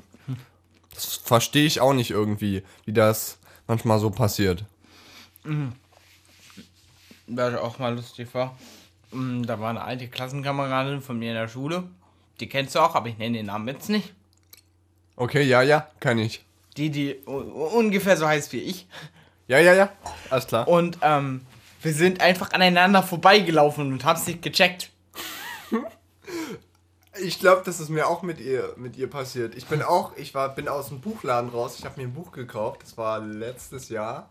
[1.00, 4.66] Das verstehe ich auch nicht irgendwie, wie das manchmal so passiert.
[7.28, 8.58] was auch mal lustig war.
[9.12, 11.86] Mm, Da war eine alte Klassenkameradin von mir in der Schule.
[12.42, 14.14] Die kennst du auch, aber ich nenne den Namen jetzt nicht.
[15.16, 16.44] Okay, ja, ja, kann ich.
[16.76, 18.86] Die, die ungefähr so heißt wie ich.
[19.48, 19.94] Ja, ja, ja.
[20.30, 20.68] Alles klar.
[20.68, 21.46] Und ähm,
[21.82, 24.90] wir sind einfach aneinander vorbeigelaufen und haben's nicht gecheckt.
[27.22, 29.56] Ich glaube, das ist mir auch mit ihr, mit ihr passiert.
[29.56, 31.76] Ich bin auch, ich war, bin aus dem Buchladen raus.
[31.80, 32.82] Ich habe mir ein Buch gekauft.
[32.84, 34.30] Das war letztes Jahr.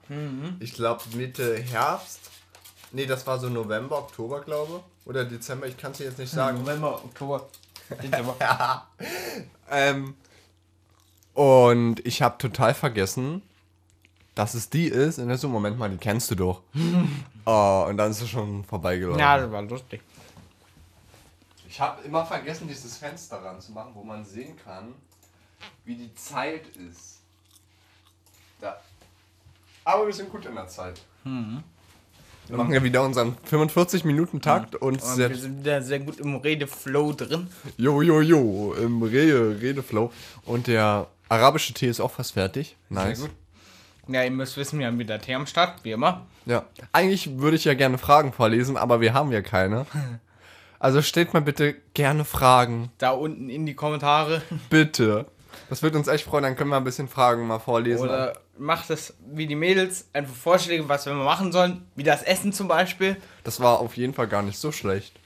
[0.60, 2.30] Ich glaube Mitte Herbst.
[2.92, 6.32] Nee, das war so November, Oktober, glaube Oder Dezember, ich kann es dir jetzt nicht
[6.32, 6.58] sagen.
[6.58, 7.48] November, Oktober,
[8.02, 8.36] Dezember.
[9.70, 10.14] Ähm,
[11.34, 13.42] und ich habe total vergessen,
[14.34, 15.18] dass es die ist.
[15.18, 16.62] Und dann so, Moment mal, die kennst du doch.
[17.44, 19.20] oh, und dann ist es schon vorbeigelaufen.
[19.20, 20.00] ja, das war lustig.
[21.68, 24.94] Ich habe immer vergessen, dieses Fenster ranzumachen, wo man sehen kann,
[25.84, 27.20] wie die Zeit ist.
[28.60, 28.76] Da.
[29.84, 31.00] Aber wir sind gut in der Zeit.
[31.24, 36.36] Wir machen ja wieder unseren 45-Minuten-Takt und, Und sehr, wir sind wieder sehr gut im
[36.36, 37.48] Redeflow drin.
[37.76, 40.10] jo, jo, jo, im Rede, Redeflow.
[40.46, 42.76] Und der arabische Tee ist auch fast fertig.
[42.88, 43.20] Nice.
[43.20, 43.30] gut.
[44.08, 46.26] Ja, ihr müsst wissen, wir haben wieder Tee am Start, wie immer.
[46.46, 46.64] Ja.
[46.92, 49.84] Eigentlich würde ich ja gerne Fragen vorlesen, aber wir haben ja keine.
[50.78, 52.90] Also stellt mal bitte gerne Fragen.
[52.98, 54.42] Da unten in die Kommentare.
[54.70, 55.26] Bitte.
[55.68, 58.04] Das wird uns echt freuen, dann können wir ein bisschen Fragen mal vorlesen.
[58.04, 61.86] Oder macht es wie die Mädels, einfach Vorschläge, was wir mal machen sollen.
[61.94, 63.16] Wie das Essen zum Beispiel.
[63.44, 65.18] Das war auf jeden Fall gar nicht so schlecht.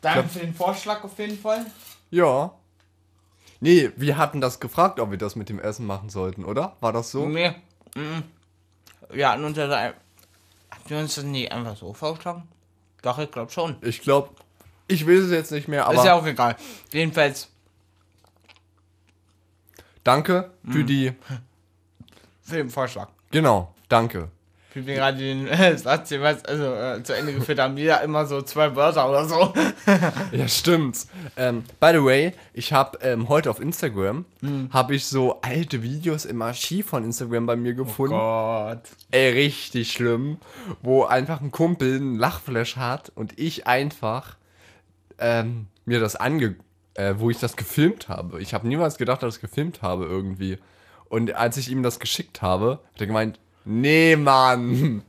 [0.00, 1.66] Danke für den Vorschlag auf jeden Fall.
[2.10, 2.52] Ja.
[3.60, 6.76] Nee, wir hatten das gefragt, ob wir das mit dem Essen machen sollten, oder?
[6.80, 7.26] War das so?
[7.26, 7.54] Nee.
[7.96, 8.22] mhm.
[9.10, 9.94] Wir hatten uns das Hatten
[10.86, 12.46] wir uns das nie einfach so vorgeschlagen?
[13.02, 13.76] Doch, ich glaube schon.
[13.82, 14.30] Ich glaube,
[14.86, 16.56] ich will es jetzt nicht mehr, aber ist ja auch egal.
[16.92, 17.48] Jedenfalls
[20.02, 21.12] danke für die.
[22.42, 23.08] für den Vorschlag.
[23.30, 24.30] Genau, danke.
[24.78, 27.76] Wie wir gerade den äh, Satz jeweils also, äh, zu Ende geführt haben.
[27.76, 29.52] Jeder immer so zwei Wörter oder so.
[30.32, 31.08] Ja, stimmt's.
[31.36, 34.70] Ähm, by the way, ich habe ähm, heute auf Instagram Hm.
[34.72, 38.14] habe ich so alte Videos im Archiv von Instagram bei mir gefunden.
[38.14, 38.82] Gott.
[39.10, 40.38] Ey, richtig schlimm,
[40.82, 44.36] wo einfach ein Kumpel einen Lachflash hat und ich einfach
[45.18, 46.56] ähm, mir das ange...
[46.94, 48.40] Äh, wo ich das gefilmt habe.
[48.42, 50.58] Ich habe niemals gedacht, dass ich das gefilmt habe irgendwie.
[51.08, 55.02] Und als ich ihm das geschickt habe, hat er gemeint, nee, Mann.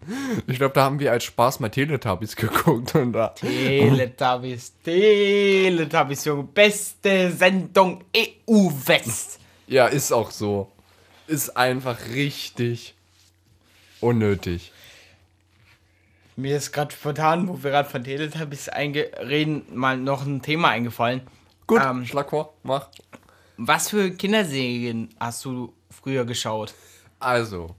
[0.47, 3.29] Ich glaube, da haben wir als Spaß mal Teletubbies geguckt und da...
[3.29, 6.43] Teletubbies, Teletubbies, Junge.
[6.43, 9.39] Beste Sendung EU-West.
[9.67, 10.71] Ja, ist auch so.
[11.27, 12.95] Ist einfach richtig
[14.01, 14.71] unnötig.
[16.35, 21.21] Mir ist gerade spontan, wo wir gerade von Teletubbies reden, mal noch ein Thema eingefallen.
[21.67, 22.89] Gut, Ähm, schlag vor, mach.
[23.57, 26.73] Was für Kinderserien hast du früher geschaut?
[27.19, 27.75] Also,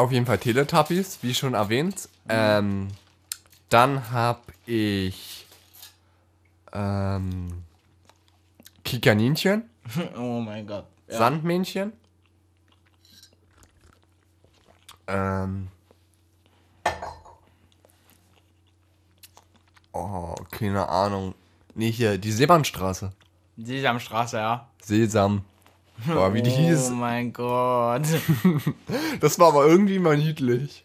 [0.00, 2.08] auf jeden Fall Teletubbies, wie schon erwähnt.
[2.28, 2.88] Ähm,
[3.68, 5.46] dann hab ich
[6.72, 7.64] ähm,
[8.84, 9.68] Kikaninchen,
[10.16, 10.86] Oh mein Gott.
[11.08, 11.18] Ja.
[11.18, 11.92] Sandmännchen.
[15.06, 15.68] Ähm,
[19.92, 21.34] oh, keine Ahnung.
[21.74, 23.12] Nee, hier, die Seebannstraße.
[23.56, 24.68] Sesamstraße, ja.
[24.82, 25.44] Sesam.
[26.06, 26.90] Boah, wie die hieß.
[26.90, 28.02] Oh mein Gott.
[29.20, 30.84] Das war aber irgendwie mal niedlich.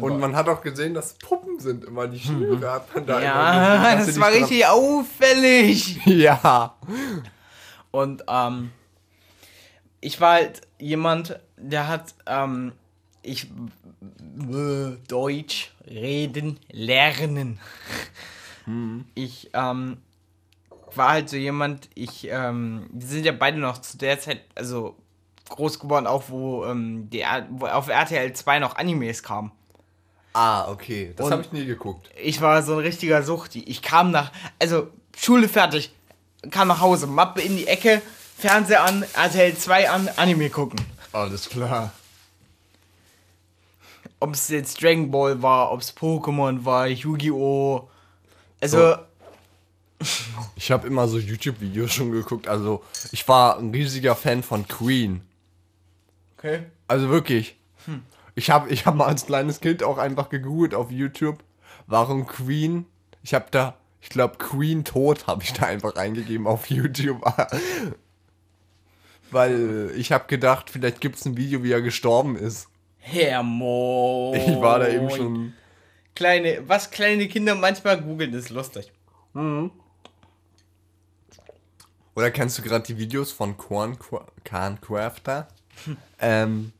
[0.00, 2.70] Und man hat auch gesehen, dass Puppen sind immer die Schnüre.
[2.70, 6.00] Hat man da immer ja, gesehen, sie das war richtig auffällig.
[6.06, 6.76] Ja.
[7.90, 8.70] Und ähm,
[10.00, 12.72] ich war halt jemand, der hat, ähm,
[13.22, 17.58] ich äh, Deutsch reden lernen.
[19.14, 19.98] Ich ähm,
[20.96, 24.96] war halt so jemand, ich, ähm, wir sind ja beide noch zu der Zeit, also
[25.48, 29.52] groß geworden, auch wo, ähm, die, wo auf RTL 2 noch Animes kamen.
[30.32, 31.12] Ah, okay.
[31.16, 32.08] Das habe ich nie geguckt.
[32.22, 33.64] Ich war so ein richtiger Suchti.
[33.64, 35.92] Ich kam nach, also Schule fertig,
[36.50, 38.00] kam nach Hause, Mappe in die Ecke,
[38.38, 40.80] Fernseher an, RTL 2 an, Anime gucken.
[41.12, 41.92] Alles klar.
[44.20, 47.88] Ob es jetzt Dragon Ball war, ob es Pokémon war, Yu-Gi-Oh!
[48.60, 48.96] Also, So.
[50.56, 52.48] Ich habe immer so YouTube-Videos schon geguckt.
[52.48, 52.82] Also,
[53.12, 55.22] ich war ein riesiger Fan von Queen.
[56.36, 56.64] okay.
[56.88, 57.56] Also wirklich.
[58.34, 61.42] Ich habe ich hab mal als kleines Kind auch einfach gegoogelt auf YouTube,
[61.86, 62.86] warum Queen.
[63.22, 67.22] Ich habe da, ich glaube, Queen tot habe ich da einfach eingegeben auf YouTube.
[69.30, 72.68] Weil ich habe gedacht, vielleicht gibt es ein Video, wie er gestorben ist.
[72.98, 74.32] Herr Mo.
[74.34, 75.52] Ich war da eben schon.
[76.14, 78.92] Kleine, was kleine Kinder manchmal googeln, ist lustig.
[82.20, 83.96] Oder kennst du gerade die Videos von Korn
[84.44, 85.48] Khan Crafter?
[86.20, 86.70] ähm,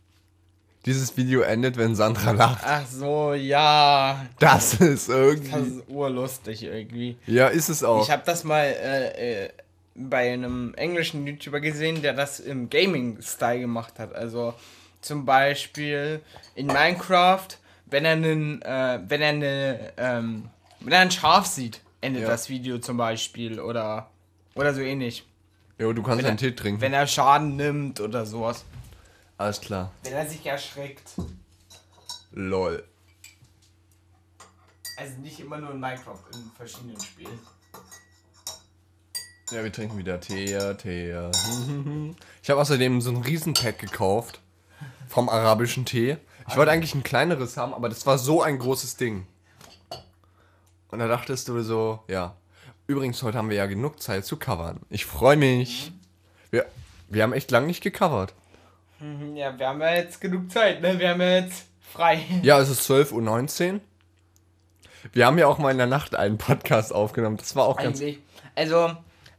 [0.84, 2.62] dieses Video endet, wenn Sandra lacht.
[2.62, 4.26] Ach so, ja.
[4.38, 5.78] Das ist Das irgendwie.
[5.78, 7.16] ist urlustig irgendwie.
[7.26, 8.02] Ja, ist es auch.
[8.04, 9.48] Ich habe das mal äh, äh,
[9.94, 14.14] bei einem englischen YouTuber gesehen, der das im Gaming-Style gemacht hat.
[14.14, 14.52] Also
[15.00, 16.20] zum Beispiel
[16.54, 17.48] in Minecraft,
[17.86, 20.50] wenn er einen, äh, wenn er eine, ähm,
[20.80, 22.28] wenn er ein Schaf sieht, endet Ja.
[22.28, 24.10] das Video zum Beispiel oder
[24.54, 25.24] oder so ähnlich.
[25.80, 26.82] Jo, du kannst Wenn einen er, Tee trinken.
[26.82, 28.66] wenn er Schaden nimmt oder sowas.
[29.38, 29.90] Alles klar.
[30.02, 31.12] Wenn er sich erschreckt.
[32.32, 32.84] Lol.
[34.98, 37.38] Also nicht immer nur in Minecraft, in verschiedenen Spielen.
[39.50, 41.30] Ja, wir trinken wieder Tee, Tee.
[42.42, 44.40] Ich habe außerdem so ein Riesenpack gekauft
[45.08, 46.18] vom arabischen Tee.
[46.46, 49.26] Ich wollte eigentlich ein kleineres haben, aber das war so ein großes Ding.
[50.88, 52.36] Und da dachtest du so, ja.
[52.90, 54.80] Übrigens, heute haben wir ja genug Zeit zu covern.
[54.90, 55.92] Ich freue mich.
[56.50, 56.66] Wir,
[57.08, 58.34] wir haben echt lange nicht gecovert.
[59.32, 60.98] Ja, wir haben ja jetzt genug Zeit, ne?
[60.98, 62.26] Wir haben ja jetzt frei.
[62.42, 63.80] Ja, es ist 12.19 Uhr.
[65.12, 67.36] Wir haben ja auch mal in der Nacht einen Podcast aufgenommen.
[67.36, 68.00] Das war auch ganz.
[68.00, 68.18] Eigentlich.
[68.56, 68.96] Also,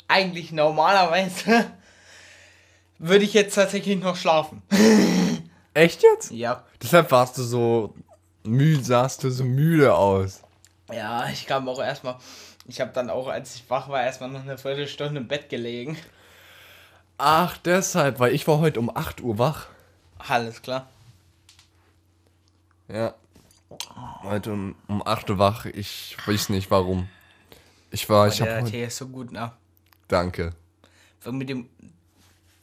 [0.07, 1.65] eigentlich normalerweise
[2.99, 4.61] würde ich jetzt tatsächlich noch schlafen.
[5.73, 6.31] Echt jetzt?
[6.31, 6.63] Ja.
[6.81, 7.95] Deshalb warst du so
[8.45, 10.41] müde, sahst du so müde aus.
[10.93, 12.17] Ja, ich kam auch erstmal.
[12.71, 15.97] Ich habe dann auch, als ich wach war, erstmal noch eine Viertelstunde im Bett gelegen.
[17.17, 19.67] Ach, deshalb, weil ich war heute um 8 Uhr wach.
[20.19, 20.87] Alles klar.
[22.87, 23.13] Ja.
[24.23, 25.65] Heute um, um 8 Uhr wach.
[25.65, 27.09] Ich weiß nicht warum.
[27.89, 29.51] Ich war, ich Oh, der hab heute, Tee ist so gut, ne?
[30.07, 30.53] Danke.
[31.25, 31.69] Und mit dem.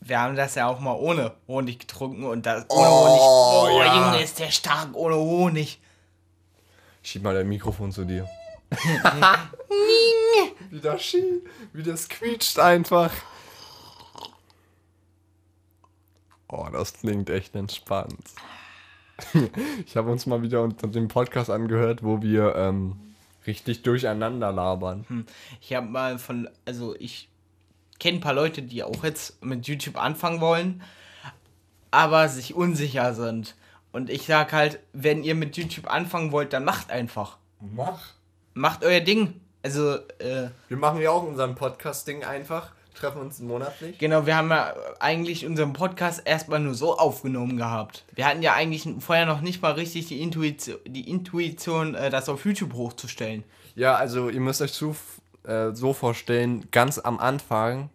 [0.01, 3.75] Wir haben das ja auch mal ohne Honig getrunken und das ohne Oh, Honig.
[3.75, 3.95] Oh, ja.
[4.13, 5.83] Junge, ist der stark ohne Honig.
[7.03, 8.27] Schieb mal dein Mikrofon zu dir.
[10.71, 13.13] wie das schie, wie das quietscht einfach.
[16.49, 18.25] Oh, das klingt echt entspannt.
[19.85, 22.97] Ich habe uns mal wieder unter dem Podcast angehört, wo wir ähm,
[23.47, 25.27] richtig durcheinander labern.
[25.61, 27.29] Ich habe mal von, also ich
[27.99, 30.83] kenne ein paar Leute, die auch jetzt mit YouTube anfangen wollen,
[31.91, 33.57] aber sich unsicher sind.
[33.91, 37.39] Und ich sag halt, wenn ihr mit YouTube anfangen wollt, dann macht einfach.
[37.61, 38.13] Mach.
[38.59, 39.41] Macht euer Ding.
[39.63, 42.73] Also, äh, Wir machen ja auch unseren Podcast-Ding einfach.
[42.93, 43.97] Treffen uns monatlich.
[43.99, 48.05] genau, wir haben ja eigentlich unseren Podcast erstmal nur so aufgenommen gehabt.
[48.17, 52.29] Wir hatten ja eigentlich vorher noch nicht mal richtig die Intuition, die Intuition äh, das
[52.29, 53.45] auf YouTube hochzustellen.
[53.77, 54.97] Ja, also ihr müsst euch zu,
[55.45, 57.91] äh, so vorstellen, ganz am Anfang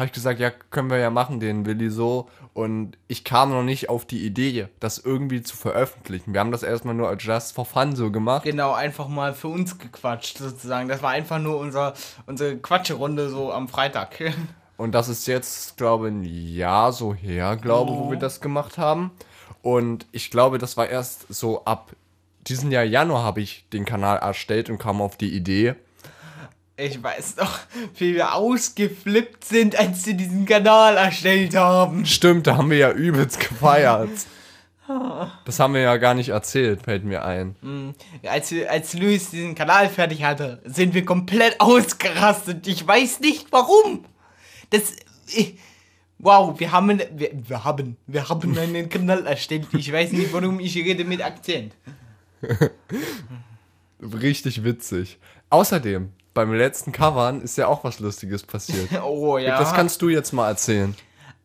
[0.00, 2.30] habe ich gesagt, ja, können wir ja machen, den Willi so.
[2.54, 6.32] Und ich kam noch nicht auf die Idee, das irgendwie zu veröffentlichen.
[6.32, 8.44] Wir haben das erstmal nur als Just for Fun so gemacht.
[8.44, 10.88] Genau, einfach mal für uns gequatscht sozusagen.
[10.88, 11.92] Das war einfach nur unser,
[12.24, 14.16] unsere Quatscherunde so am Freitag.
[14.78, 18.78] Und das ist jetzt, glaube ich, ein Jahr so her, glaube wo wir das gemacht
[18.78, 19.10] haben.
[19.60, 21.94] Und ich glaube, das war erst so ab
[22.40, 25.74] diesem Jahr Januar habe ich den Kanal erstellt und kam auf die Idee.
[26.82, 27.58] Ich weiß noch,
[27.96, 32.06] wie wir ausgeflippt sind, als wir diesen Kanal erstellt haben.
[32.06, 34.08] Stimmt, da haben wir ja übelst gefeiert.
[35.44, 37.94] Das haben wir ja gar nicht erzählt, fällt mir ein.
[38.24, 42.66] Als, wir- als Luis diesen Kanal fertig hatte, sind wir komplett ausgerastet.
[42.66, 44.04] Ich weiß nicht warum.
[44.70, 44.94] Das.
[45.28, 45.54] Ich,
[46.18, 49.68] wow, wir haben, wir, wir haben, wir haben einen Kanal erstellt.
[49.74, 51.72] Ich weiß nicht, warum ich rede mit Akzent.
[54.00, 55.18] Richtig witzig.
[55.50, 58.88] Außerdem, beim letzten Covern ist ja auch was Lustiges passiert.
[59.02, 59.58] Oh ja.
[59.58, 60.94] Das kannst du jetzt mal erzählen.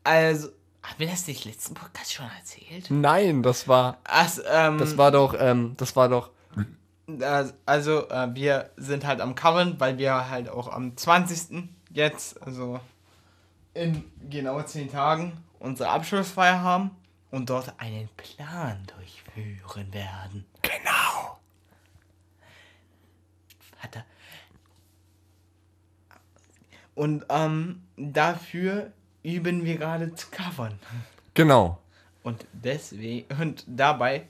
[0.03, 0.49] also,
[0.83, 2.91] haben wir das nicht letzten Podcast schon erzählt?
[2.91, 6.29] Nein, das war, Also, ähm, das war doch, ähm, das war doch,
[7.65, 11.69] Also, äh, wir sind halt am Covern, weil wir halt auch am 20.
[11.91, 12.79] jetzt, also
[13.73, 16.91] in genau 10 Tagen, unsere Abschlussfeier haben
[17.31, 20.45] und dort einen Plan durchführen werden.
[20.61, 21.39] genau.
[23.79, 24.05] Hat er.
[26.95, 28.91] Und ähm, dafür
[29.23, 30.79] üben wir gerade zu covern.
[31.33, 31.79] Genau.
[32.23, 34.23] Und deswegen, und dabei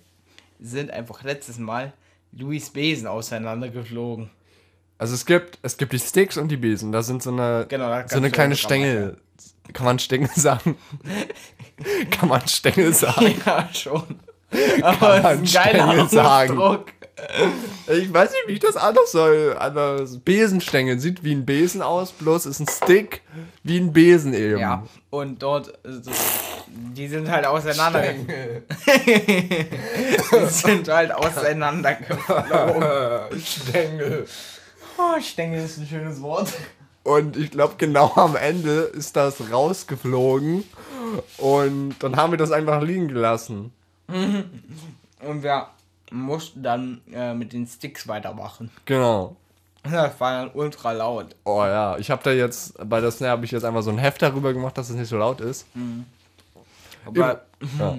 [0.60, 1.93] sind einfach letztes Mal
[2.32, 4.30] Luis Besen auseinandergeflogen.
[4.97, 6.91] Also es gibt, es gibt die Sticks und die Besen.
[6.91, 9.17] Da sind so eine, Genau, so eine kleine Stängel.
[9.73, 10.78] Kann man Stängel sagen?
[12.12, 13.41] Kann man Stängel sagen?
[13.45, 14.04] Ja, schon.
[14.82, 16.58] Aber man es ist ein geiler sagen.
[16.58, 16.93] Ausdruck.
[17.88, 19.56] Ich weiß nicht, wie ich das anders soll.
[19.58, 20.19] Anders.
[20.19, 23.21] Besenstängel sieht wie ein Besen aus, bloß ist ein Stick
[23.63, 24.60] wie ein Besen eben.
[24.60, 26.12] Ja, und dort, also,
[26.67, 28.04] die sind halt auseinander.
[28.88, 33.41] die sind halt auseinandergeflogen.
[33.41, 34.28] Stängel.
[34.97, 36.51] Oh, Stängel ist ein schönes Wort.
[37.04, 40.65] Und ich glaube, genau am Ende ist das rausgeflogen.
[41.38, 43.71] Und dann haben wir das einfach liegen gelassen.
[44.08, 45.67] Und wir
[46.15, 48.71] mussten dann äh, mit den Sticks weitermachen.
[48.86, 49.36] Genau.
[49.84, 51.36] Das war dann ultra laut.
[51.43, 53.99] Oh ja, ich habe da jetzt, bei der Snare habe ich jetzt einfach so ein
[53.99, 55.67] Heft darüber gemacht, dass es nicht so laut ist.
[57.06, 57.41] Aber
[57.80, 57.95] Ja.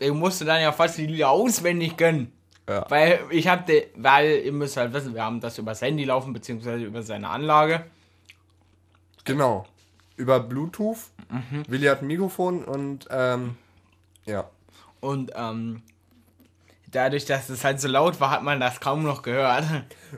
[0.00, 2.32] ich musste dann ja fast die Lieder auswendig können.
[2.68, 2.84] Ja.
[2.88, 6.32] Weil ich hatte, weil ihr müsst halt wissen, wir haben das über das Handy laufen,
[6.32, 7.84] beziehungsweise über seine Anlage.
[9.24, 9.66] Genau.
[10.16, 10.98] Über Bluetooth.
[11.68, 13.56] Willi hat ein Mikrofon und ähm,
[14.26, 14.50] ja.
[15.00, 15.82] Und ähm,
[16.90, 19.64] dadurch, dass es halt so laut war, hat man das kaum noch gehört.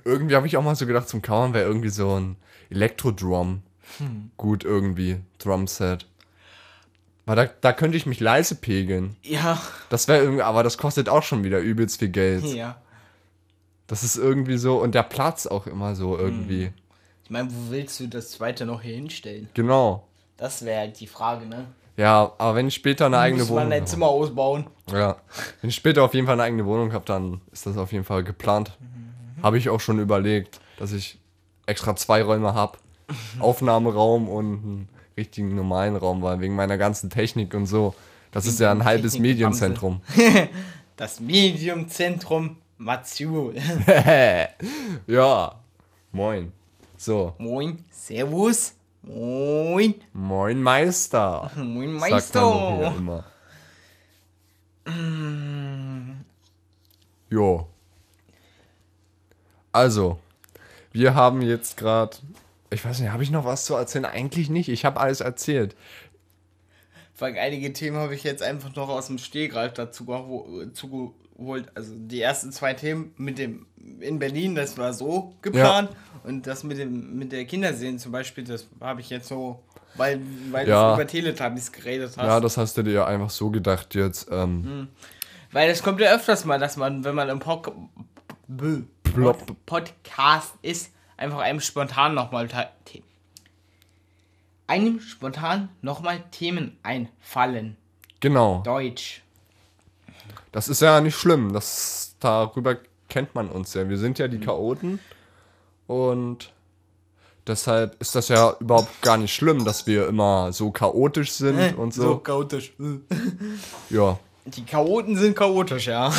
[0.04, 2.37] Irgendwie habe ich auch mal so gedacht, zum Kauern wäre irgendwie so ein
[2.70, 3.62] Elektro-Drum.
[4.37, 6.06] Gut irgendwie, Drumset.
[7.26, 9.16] Weil da, da könnte ich mich leise pegeln.
[9.22, 12.44] Ja, Das wäre irgendwie, aber das kostet auch schon wieder übelst viel Geld.
[12.44, 12.80] ja.
[13.87, 16.72] Das ist irgendwie so, und der Platz auch immer so irgendwie.
[17.24, 19.50] Ich meine, wo willst du das zweite noch hier hinstellen?
[19.52, 20.08] Genau.
[20.38, 21.66] Das wäre halt die Frage, ne?
[22.02, 23.84] Ja, aber wenn ich später eine eigene Wohnung ein habe.
[23.84, 24.66] Zimmer ausbauen.
[24.90, 25.18] Ja.
[25.60, 28.02] Wenn ich später auf jeden Fall eine eigene Wohnung habe, dann ist das auf jeden
[28.02, 28.76] Fall geplant.
[29.40, 31.20] Habe ich auch schon überlegt, dass ich
[31.66, 32.76] extra zwei Räume habe.
[33.38, 37.94] Aufnahmeraum und einen richtigen normalen Raum, weil wegen meiner ganzen Technik und so.
[38.32, 40.00] Das ist ja ein halbes Technik- Medienzentrum.
[40.96, 43.54] Das Mediumzentrum Matsul.
[45.06, 45.54] ja.
[46.12, 46.52] Moin.
[46.98, 47.34] So.
[47.38, 48.74] Moin, Servus.
[49.02, 51.50] Moin, Moin Meister.
[51.56, 52.94] Moin Meister.
[52.96, 53.24] immer.
[57.30, 57.66] Jo.
[59.72, 60.18] Also,
[60.92, 62.16] wir haben jetzt gerade,
[62.70, 64.04] ich weiß nicht, habe ich noch was zu erzählen?
[64.04, 64.68] Eigentlich nicht.
[64.68, 65.74] Ich habe alles erzählt.
[67.14, 70.72] Vor allem einige Themen habe ich jetzt einfach noch aus dem Stehgreif dazu geho-
[71.42, 71.70] zugeholt.
[71.74, 73.66] Also die ersten zwei Themen mit dem
[74.00, 75.90] in Berlin, das war so geplant.
[76.24, 79.61] Und das mit dem mit der Kinderserie zum Beispiel, das habe ich jetzt so,
[79.96, 80.90] weil, weil Ja.
[80.90, 82.24] du über Teletubbies geredet hast.
[82.24, 84.28] Ja, das hast du dir ja einfach so gedacht jetzt.
[84.31, 84.88] Ähm,
[85.50, 87.38] Weil es kommt ja öfters mal, dass man, wenn man im.
[87.40, 87.72] Pod
[89.66, 92.48] Podcast ist, einfach einem spontan nochmal
[94.68, 97.76] einem spontan nochmal Themen einfallen.
[98.20, 98.62] Genau.
[98.64, 99.22] Deutsch.
[100.52, 101.52] Das ist ja nicht schlimm.
[101.52, 102.76] Das, darüber
[103.08, 103.88] kennt man uns ja.
[103.88, 105.00] Wir sind ja die Chaoten.
[105.86, 106.52] Und
[107.46, 111.92] deshalb ist das ja überhaupt gar nicht schlimm, dass wir immer so chaotisch sind und
[111.92, 112.18] so.
[112.18, 112.72] chaotisch.
[113.90, 114.18] Ja.
[114.44, 116.12] Die Chaoten sind chaotisch, ja.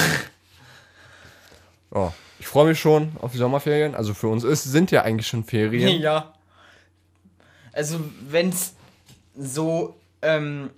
[1.94, 2.14] ja.
[2.40, 3.96] Ich freue mich schon auf die Sommerferien.
[3.96, 6.02] Also für uns ist, sind ja eigentlich schon Ferien.
[6.02, 6.34] ja.
[7.72, 8.76] Also, wenn es
[9.36, 10.70] so ähm,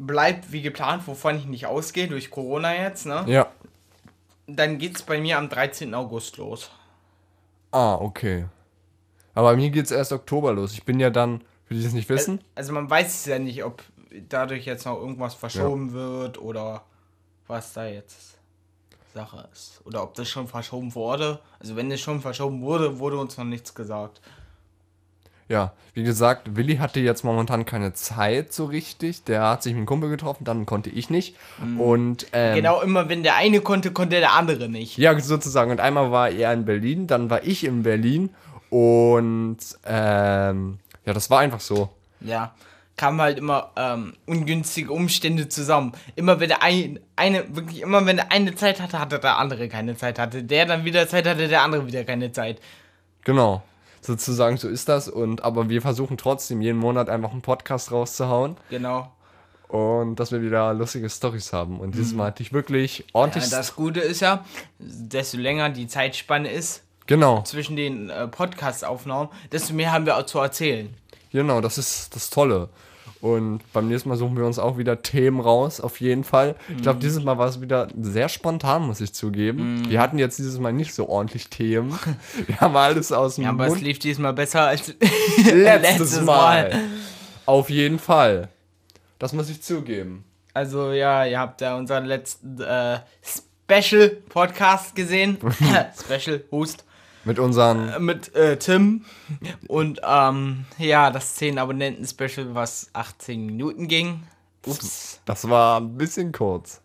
[0.00, 3.24] bleibt wie geplant, wovon ich nicht ausgehe, durch Corona jetzt, ne?
[3.26, 3.50] Ja.
[4.46, 5.94] Dann geht's bei mir am 13.
[5.94, 6.70] August los.
[7.70, 8.46] Ah, okay.
[9.34, 10.72] Aber mir geht's erst Oktober los.
[10.72, 12.42] Ich bin ja dann, für die es nicht wissen.
[12.54, 13.84] Also man weiß es ja nicht, ob
[14.28, 16.82] dadurch jetzt noch irgendwas verschoben wird oder
[17.46, 18.38] was da jetzt
[19.14, 19.80] Sache ist.
[19.84, 21.40] Oder ob das schon verschoben wurde.
[21.58, 24.20] Also wenn es schon verschoben wurde, wurde uns noch nichts gesagt.
[25.50, 29.24] Ja, wie gesagt, Willi hatte jetzt momentan keine Zeit so richtig.
[29.24, 31.34] Der hat sich mit einem Kumpel getroffen, dann konnte ich nicht.
[31.76, 34.96] Und ähm, Genau, immer wenn der eine konnte, konnte der andere nicht.
[34.96, 35.72] Ja, sozusagen.
[35.72, 38.30] Und einmal war er in Berlin, dann war ich in Berlin.
[38.70, 41.88] Und ähm, ja, das war einfach so.
[42.20, 42.54] Ja.
[42.96, 45.94] Kamen halt immer ähm, ungünstige Umstände zusammen.
[46.14, 49.68] Immer wenn der ein, eine, wirklich immer wenn der eine Zeit hatte, hatte der andere
[49.68, 50.20] keine Zeit.
[50.20, 52.60] Hatte der dann wieder Zeit, hatte der andere wieder keine Zeit.
[53.24, 53.64] Genau.
[54.00, 55.08] Sozusagen, so ist das.
[55.08, 58.56] Und aber wir versuchen trotzdem jeden Monat einfach einen Podcast rauszuhauen.
[58.70, 59.12] Genau.
[59.68, 61.78] Und dass wir wieder lustige Stories haben.
[61.78, 63.50] Und dieses Mal hatte ich wirklich ordentlich.
[63.50, 64.44] Ja, das Gute ist ja,
[64.78, 70.26] desto länger die Zeitspanne ist genau, zwischen den äh, Podcast-Aufnahmen, desto mehr haben wir auch
[70.26, 70.92] zu erzählen.
[71.30, 72.68] genau, das ist das Tolle.
[73.20, 76.54] Und beim nächsten Mal suchen wir uns auch wieder Themen raus, auf jeden Fall.
[76.70, 76.82] Ich Mhm.
[76.82, 79.80] glaube, dieses Mal war es wieder sehr spontan, muss ich zugeben.
[79.82, 79.90] Mhm.
[79.90, 81.98] Wir hatten jetzt dieses Mal nicht so ordentlich Themen.
[82.46, 83.82] Wir haben alles aus dem Ja, aber es Mund.
[83.82, 84.94] lief diesmal besser als
[85.52, 86.74] Letztes Mal.
[87.44, 88.48] Auf jeden Fall.
[89.18, 90.24] Das muss ich zugeben.
[90.54, 95.38] Also ja, ihr habt ja unseren letzten äh, Special-Podcast gesehen.
[96.04, 96.84] Special Host
[97.24, 98.04] Mit unseren.
[98.04, 99.04] mit äh, Tim.
[99.68, 104.22] Und ähm, ja, das 10 Abonnenten-Special, was 18 Minuten ging.
[104.66, 105.20] Ups.
[105.24, 106.80] Das war ein bisschen kurz.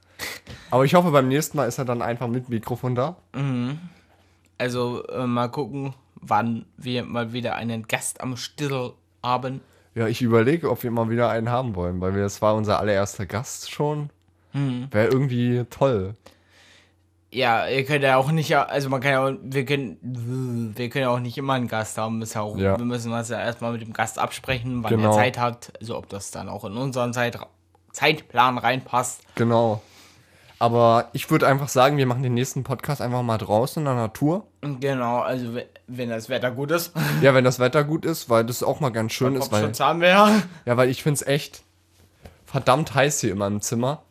[0.71, 3.17] Aber ich hoffe, beim nächsten Mal ist er dann einfach mit Mikrofon da.
[4.57, 9.61] Also äh, mal gucken, wann wir mal wieder einen Gast am Stissel haben.
[9.93, 12.79] Ja, ich überlege, ob wir mal wieder einen haben wollen, weil wir, das war unser
[12.79, 14.09] allererster Gast schon.
[14.91, 16.15] Wäre irgendwie toll.
[17.35, 19.97] Ja, ihr könnt ja auch nicht, also man kann ja, auch- wir können,
[20.75, 22.21] wir können ja auch nicht immer einen Gast haben.
[22.21, 22.77] Ist ja auch, Ja.
[22.77, 25.09] Wir müssen das ja erstmal mit dem Gast absprechen, wann Genau.
[25.09, 25.73] er Zeit hat.
[25.81, 27.37] Also ob das dann auch in unseren Zeit,
[27.91, 29.21] Zeitplan reinpasst.
[29.35, 29.81] Genau.
[30.59, 33.95] Aber ich würde einfach sagen, wir machen den nächsten Podcast einfach mal draußen in der
[33.95, 34.47] Natur.
[34.61, 36.93] Genau, also we- wenn das Wetter gut ist.
[37.21, 39.99] Ja, wenn das Wetter gut ist, weil das auch mal ganz schön ist, weil, haben
[39.99, 40.41] wir ja.
[40.65, 41.64] ja, weil ich finde es echt
[42.55, 44.03] verdammt heiß hier immer im Zimmer.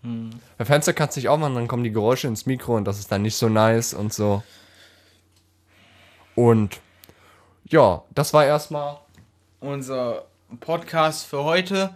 [0.59, 3.11] Bei Fenster kannst du nicht aufmachen, dann kommen die Geräusche ins Mikro und das ist
[3.11, 4.43] dann nicht so nice und so.
[6.35, 6.79] Und
[7.67, 8.99] ja, das war erstmal
[9.61, 10.27] Unser
[10.61, 11.95] Podcast für heute.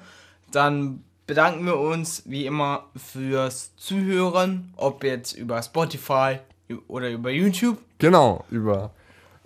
[0.50, 6.38] Dann bedanken wir uns wie immer fürs Zuhören, ob jetzt über Spotify
[6.86, 7.76] oder über YouTube.
[7.98, 8.92] Genau, über.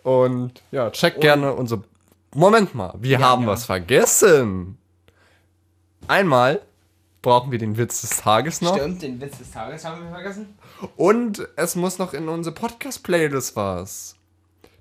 [0.04, 1.82] Und ja, checkt gerne unsere.
[2.32, 3.48] Moment mal, wir haben ja.
[3.48, 4.78] was vergessen.
[6.06, 6.60] Einmal
[7.22, 8.76] brauchen wir den Witz des Tages noch.
[8.76, 10.58] Stimmt, den Witz des Tages haben wir vergessen.
[10.96, 14.16] Und es muss noch in unsere Podcast-Playlist was.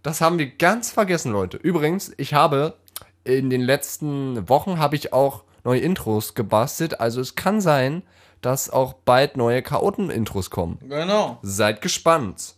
[0.04, 1.58] Das haben wir ganz vergessen, Leute.
[1.58, 2.76] Übrigens, ich habe
[3.24, 7.00] in den letzten Wochen habe ich auch neue Intros gebastelt.
[7.00, 8.02] Also es kann sein,
[8.42, 10.80] dass auch bald neue Chaoten-Intros kommen.
[10.82, 11.38] Genau.
[11.44, 12.56] Seid gespannt.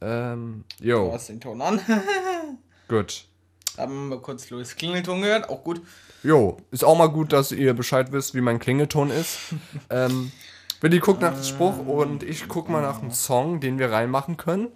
[0.00, 1.80] Ähm, Du jo, hast den Ton an.
[2.88, 3.26] gut.
[3.80, 5.80] Haben wir kurz Louis Klingelton gehört, auch gut.
[6.22, 9.38] Jo, ist auch mal gut, dass ihr Bescheid wisst, wie mein Klingelton ist.
[9.90, 10.32] ähm,
[10.80, 14.36] Willi guckt nach dem Spruch und ich guck mal nach einem Song, den wir reinmachen
[14.36, 14.68] können.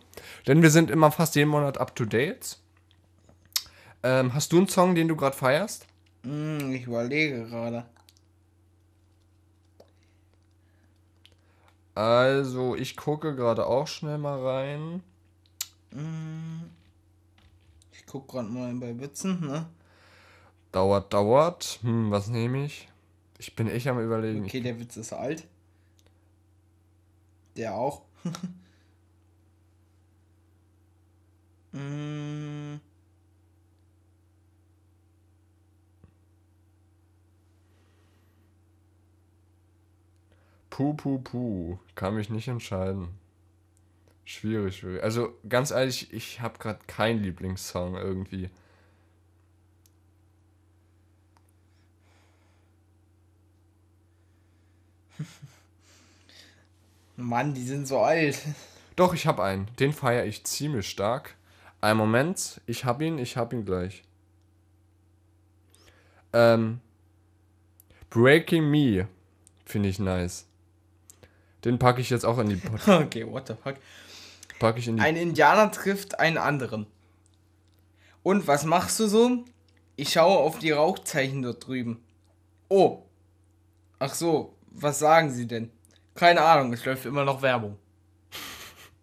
[0.46, 2.58] Denn wir sind immer fast jeden Monat up to date.
[4.02, 5.86] Ähm, hast du einen Song, den du gerade feierst?
[6.24, 7.86] Hm, ich überlege gerade.
[11.94, 15.02] Also, ich gucke gerade auch schnell mal rein.
[17.96, 19.66] Ich guck gerade mal bei Witzen, ne?
[20.72, 21.78] Dauert, dauert.
[21.82, 22.88] Hm, was nehme ich?
[23.38, 24.44] Ich bin echt am überlegen.
[24.44, 25.46] Okay, der Witz ist alt.
[27.56, 28.02] Der auch.
[31.72, 32.76] mm,
[40.70, 41.78] Puh, puh, puh.
[41.94, 43.08] Kann mich nicht entscheiden.
[44.24, 45.02] Schwierig, schwierig.
[45.02, 48.48] Also, ganz ehrlich, ich habe gerade keinen Lieblingssong irgendwie.
[57.16, 58.38] Mann, die sind so alt.
[58.96, 59.68] Doch, ich habe einen.
[59.78, 61.34] Den feiere ich ziemlich stark.
[61.80, 64.04] Ein Moment, ich habe ihn, ich habe ihn gleich.
[66.32, 66.80] Ähm,
[68.10, 69.06] Breaking Me
[69.66, 70.46] finde ich nice.
[71.64, 73.76] Den packe ich jetzt auch in die Pod Okay, what the fuck.
[74.58, 76.86] Packe ich in die Ein Indianer trifft einen anderen.
[78.22, 79.44] Und was machst du so?
[79.96, 82.02] Ich schaue auf die Rauchzeichen dort drüben.
[82.68, 83.02] Oh.
[83.98, 85.70] Ach so, was sagen sie denn?
[86.14, 87.78] Keine Ahnung, es läuft immer noch Werbung.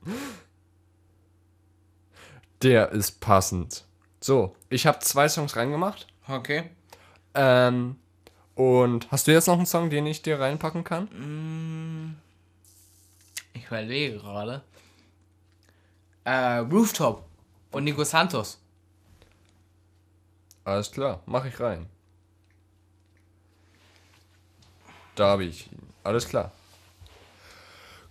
[2.61, 3.85] Der ist passend.
[4.19, 6.07] So, ich habe zwei Songs reingemacht.
[6.27, 6.69] Okay.
[7.33, 7.95] Ähm,
[8.55, 12.19] und hast du jetzt noch einen Song, den ich dir reinpacken kann?
[13.53, 14.63] Ich überlege gerade.
[16.23, 17.23] Äh, Rooftop
[17.71, 18.59] und Nico Santos.
[20.63, 21.87] Alles klar, mach ich rein.
[25.15, 25.79] Da habe ich ihn.
[26.03, 26.51] Alles klar.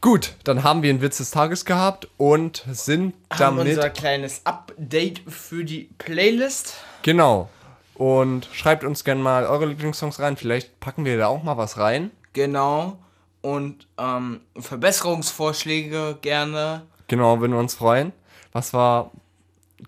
[0.01, 3.77] Gut, dann haben wir einen Witz des Tages gehabt und sind Haben damit.
[3.77, 6.75] unser kleines Update für die Playlist.
[7.03, 7.51] Genau.
[7.95, 10.39] Und schreibt uns gerne mal eure Lieblingssongs rein.
[10.39, 12.11] Vielleicht packen wir da auch mal was rein.
[12.33, 12.99] Genau.
[13.43, 16.87] Und ähm, Verbesserungsvorschläge gerne.
[17.11, 18.13] Genau, würden wir uns freuen.
[18.53, 19.11] Was wir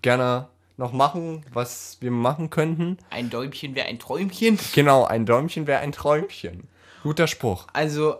[0.01, 2.97] gerne noch machen, was wir machen könnten.
[3.11, 4.59] Ein Däumchen wäre ein Träumchen.
[4.75, 6.67] Genau, ein Däumchen wäre ein Träumchen.
[7.01, 7.65] Guter Spruch.
[7.71, 8.17] Also,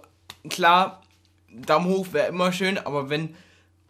[0.49, 1.01] klar,
[1.49, 3.36] Daumen hoch wäre immer schön, aber wenn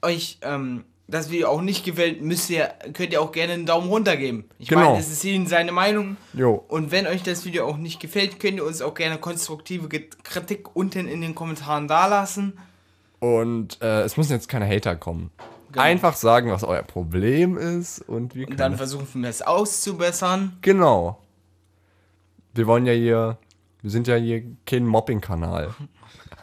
[0.02, 3.90] euch ähm, das Video auch nicht gefällt, müsst ihr, könnt ihr auch gerne einen Daumen
[3.90, 4.46] runter geben.
[4.58, 4.82] Ich Genau.
[4.90, 6.18] meine, es ist jedem seine Meinung.
[6.34, 6.64] Jo.
[6.70, 9.88] Und wenn euch das Video auch nicht gefällt, könnt ihr uns auch gerne konstruktive
[10.24, 12.58] Kritik unten in den Kommentaren dalassen.
[13.24, 15.32] Und äh, es müssen jetzt keine Hater kommen.
[15.72, 15.82] Genau.
[15.82, 20.58] Einfach sagen, was euer Problem ist und wir Und dann versuchen wir es auszubessern.
[20.60, 21.24] Genau.
[22.54, 23.38] Wir wollen ja hier,
[23.82, 25.74] wir sind ja hier kein Mobbing-Kanal.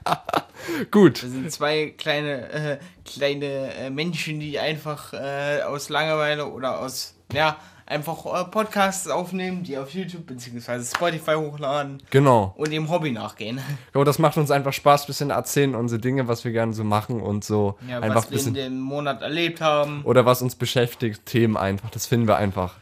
[0.91, 1.23] Gut.
[1.23, 7.15] Wir sind zwei kleine, äh, kleine äh, Menschen, die einfach äh, aus Langeweile oder aus,
[7.31, 7.59] ja,
[7.91, 10.83] einfach äh, Podcasts aufnehmen, die auf YouTube bzw.
[10.85, 12.55] Spotify hochladen Genau.
[12.57, 13.61] und dem Hobby nachgehen.
[13.95, 17.21] Jo, das macht uns einfach Spaß, bisschen erzählen unsere Dinge, was wir gerne so machen
[17.21, 20.03] und so Ja, einfach was wir in dem Monat erlebt haben.
[20.05, 21.91] oder was uns beschäftigt, Themen einfach.
[21.91, 22.75] Das finden wir einfach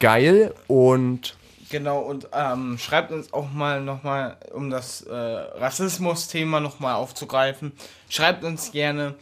[0.00, 1.36] geil und
[1.70, 7.72] Genau, und ähm, schreibt uns auch mal nochmal, um das äh, Rassismus-Thema nochmal aufzugreifen,
[8.08, 9.14] schreibt uns gerne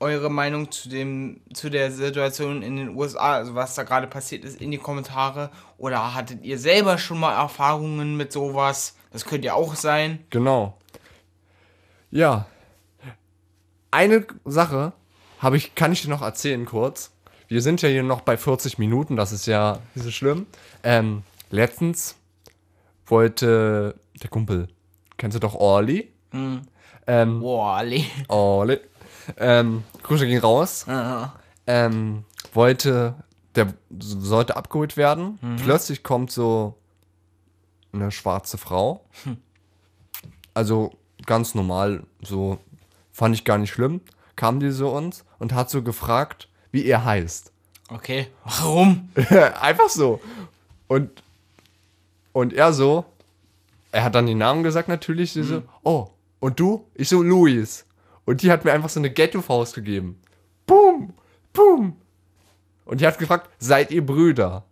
[0.00, 4.44] eure Meinung zu dem zu der Situation in den USA, also was da gerade passiert
[4.44, 5.50] ist, in die Kommentare.
[5.78, 8.96] Oder hattet ihr selber schon mal Erfahrungen mit sowas?
[9.12, 10.24] Das könnte ja auch sein.
[10.30, 10.76] genau.
[12.10, 12.46] Ja.
[13.92, 14.92] Eine Sache
[15.38, 17.12] habe ich, kann ich dir noch erzählen kurz.
[17.48, 20.46] Wir sind ja hier noch bei 40 Minuten, das ist ja nicht so schlimm.
[20.84, 22.16] Ähm, letztens
[23.06, 24.68] wollte der Kumpel,
[25.16, 26.12] kennst du doch Orly?
[27.06, 28.06] Ähm, Boah, Ali.
[28.28, 28.78] Orly.
[29.36, 30.86] Ähm, Grüße gehen raus.
[31.66, 33.14] ähm, wollte,
[33.54, 35.38] der sollte abgeholt werden.
[35.62, 36.76] Plötzlich kommt so
[37.92, 39.04] eine schwarze Frau
[40.54, 40.92] also
[41.26, 42.58] ganz normal, so
[43.12, 44.00] fand ich gar nicht schlimm,
[44.36, 47.52] kam die so uns und hat so gefragt, wie er heißt.
[47.88, 48.28] Okay.
[48.44, 49.08] Warum?
[49.60, 50.20] Einfach so.
[50.86, 51.22] Und,
[52.32, 53.04] und er so,
[53.92, 56.08] er hat dann den Namen gesagt natürlich, sie so, oh,
[56.38, 56.86] und du?
[56.94, 57.84] Ich so, Luis.
[58.30, 60.22] Und die hat mir einfach so eine Ghetto-Faust gegeben.
[60.64, 61.14] Boom,
[61.52, 61.96] boom.
[62.84, 64.62] Und die hat gefragt, seid ihr Brüder?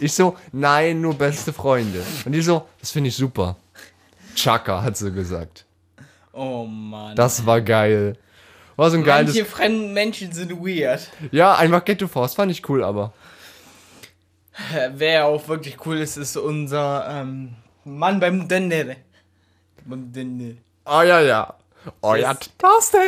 [0.00, 2.02] Ich so, nein, nur beste Freunde.
[2.24, 3.56] Und die so, das finde ich super.
[4.34, 5.66] Chaka, hat sie gesagt.
[6.32, 7.14] Oh Mann.
[7.16, 8.16] Das war geil.
[8.76, 9.34] War so ein geiles.
[9.34, 11.10] Manche fremden Menschen sind weird.
[11.32, 13.12] Ja, einfach Ghetto-Faust, fand ich cool, aber.
[14.94, 18.96] Wer auch wirklich cool ist, ist unser ähm, Mann beim Dender.
[19.84, 20.54] Beim Dender.
[20.86, 21.58] Oh ja, ja.
[22.02, 22.38] Ja, Yes.
[22.58, 23.00] Thorsten.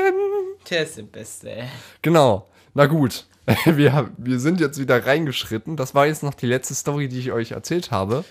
[0.71, 1.65] Der ist der Beste.
[2.03, 2.47] Genau.
[2.75, 3.27] Na gut.
[3.65, 5.77] Wir, wir sind jetzt wieder reingeschritten.
[5.77, 8.25] Das war jetzt noch die letzte Story, die ich euch erzählt habe.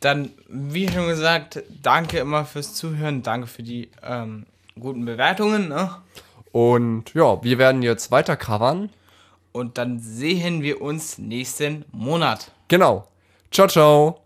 [0.00, 3.22] Dann, wie schon gesagt, danke immer fürs Zuhören.
[3.22, 4.44] Danke für die ähm,
[4.78, 5.68] guten Bewertungen.
[5.68, 5.90] Ne?
[6.52, 8.90] Und ja, wir werden jetzt weiter covern.
[9.52, 12.52] Und dann sehen wir uns nächsten Monat.
[12.68, 13.08] Genau.
[13.50, 14.20] Ciao, ciao.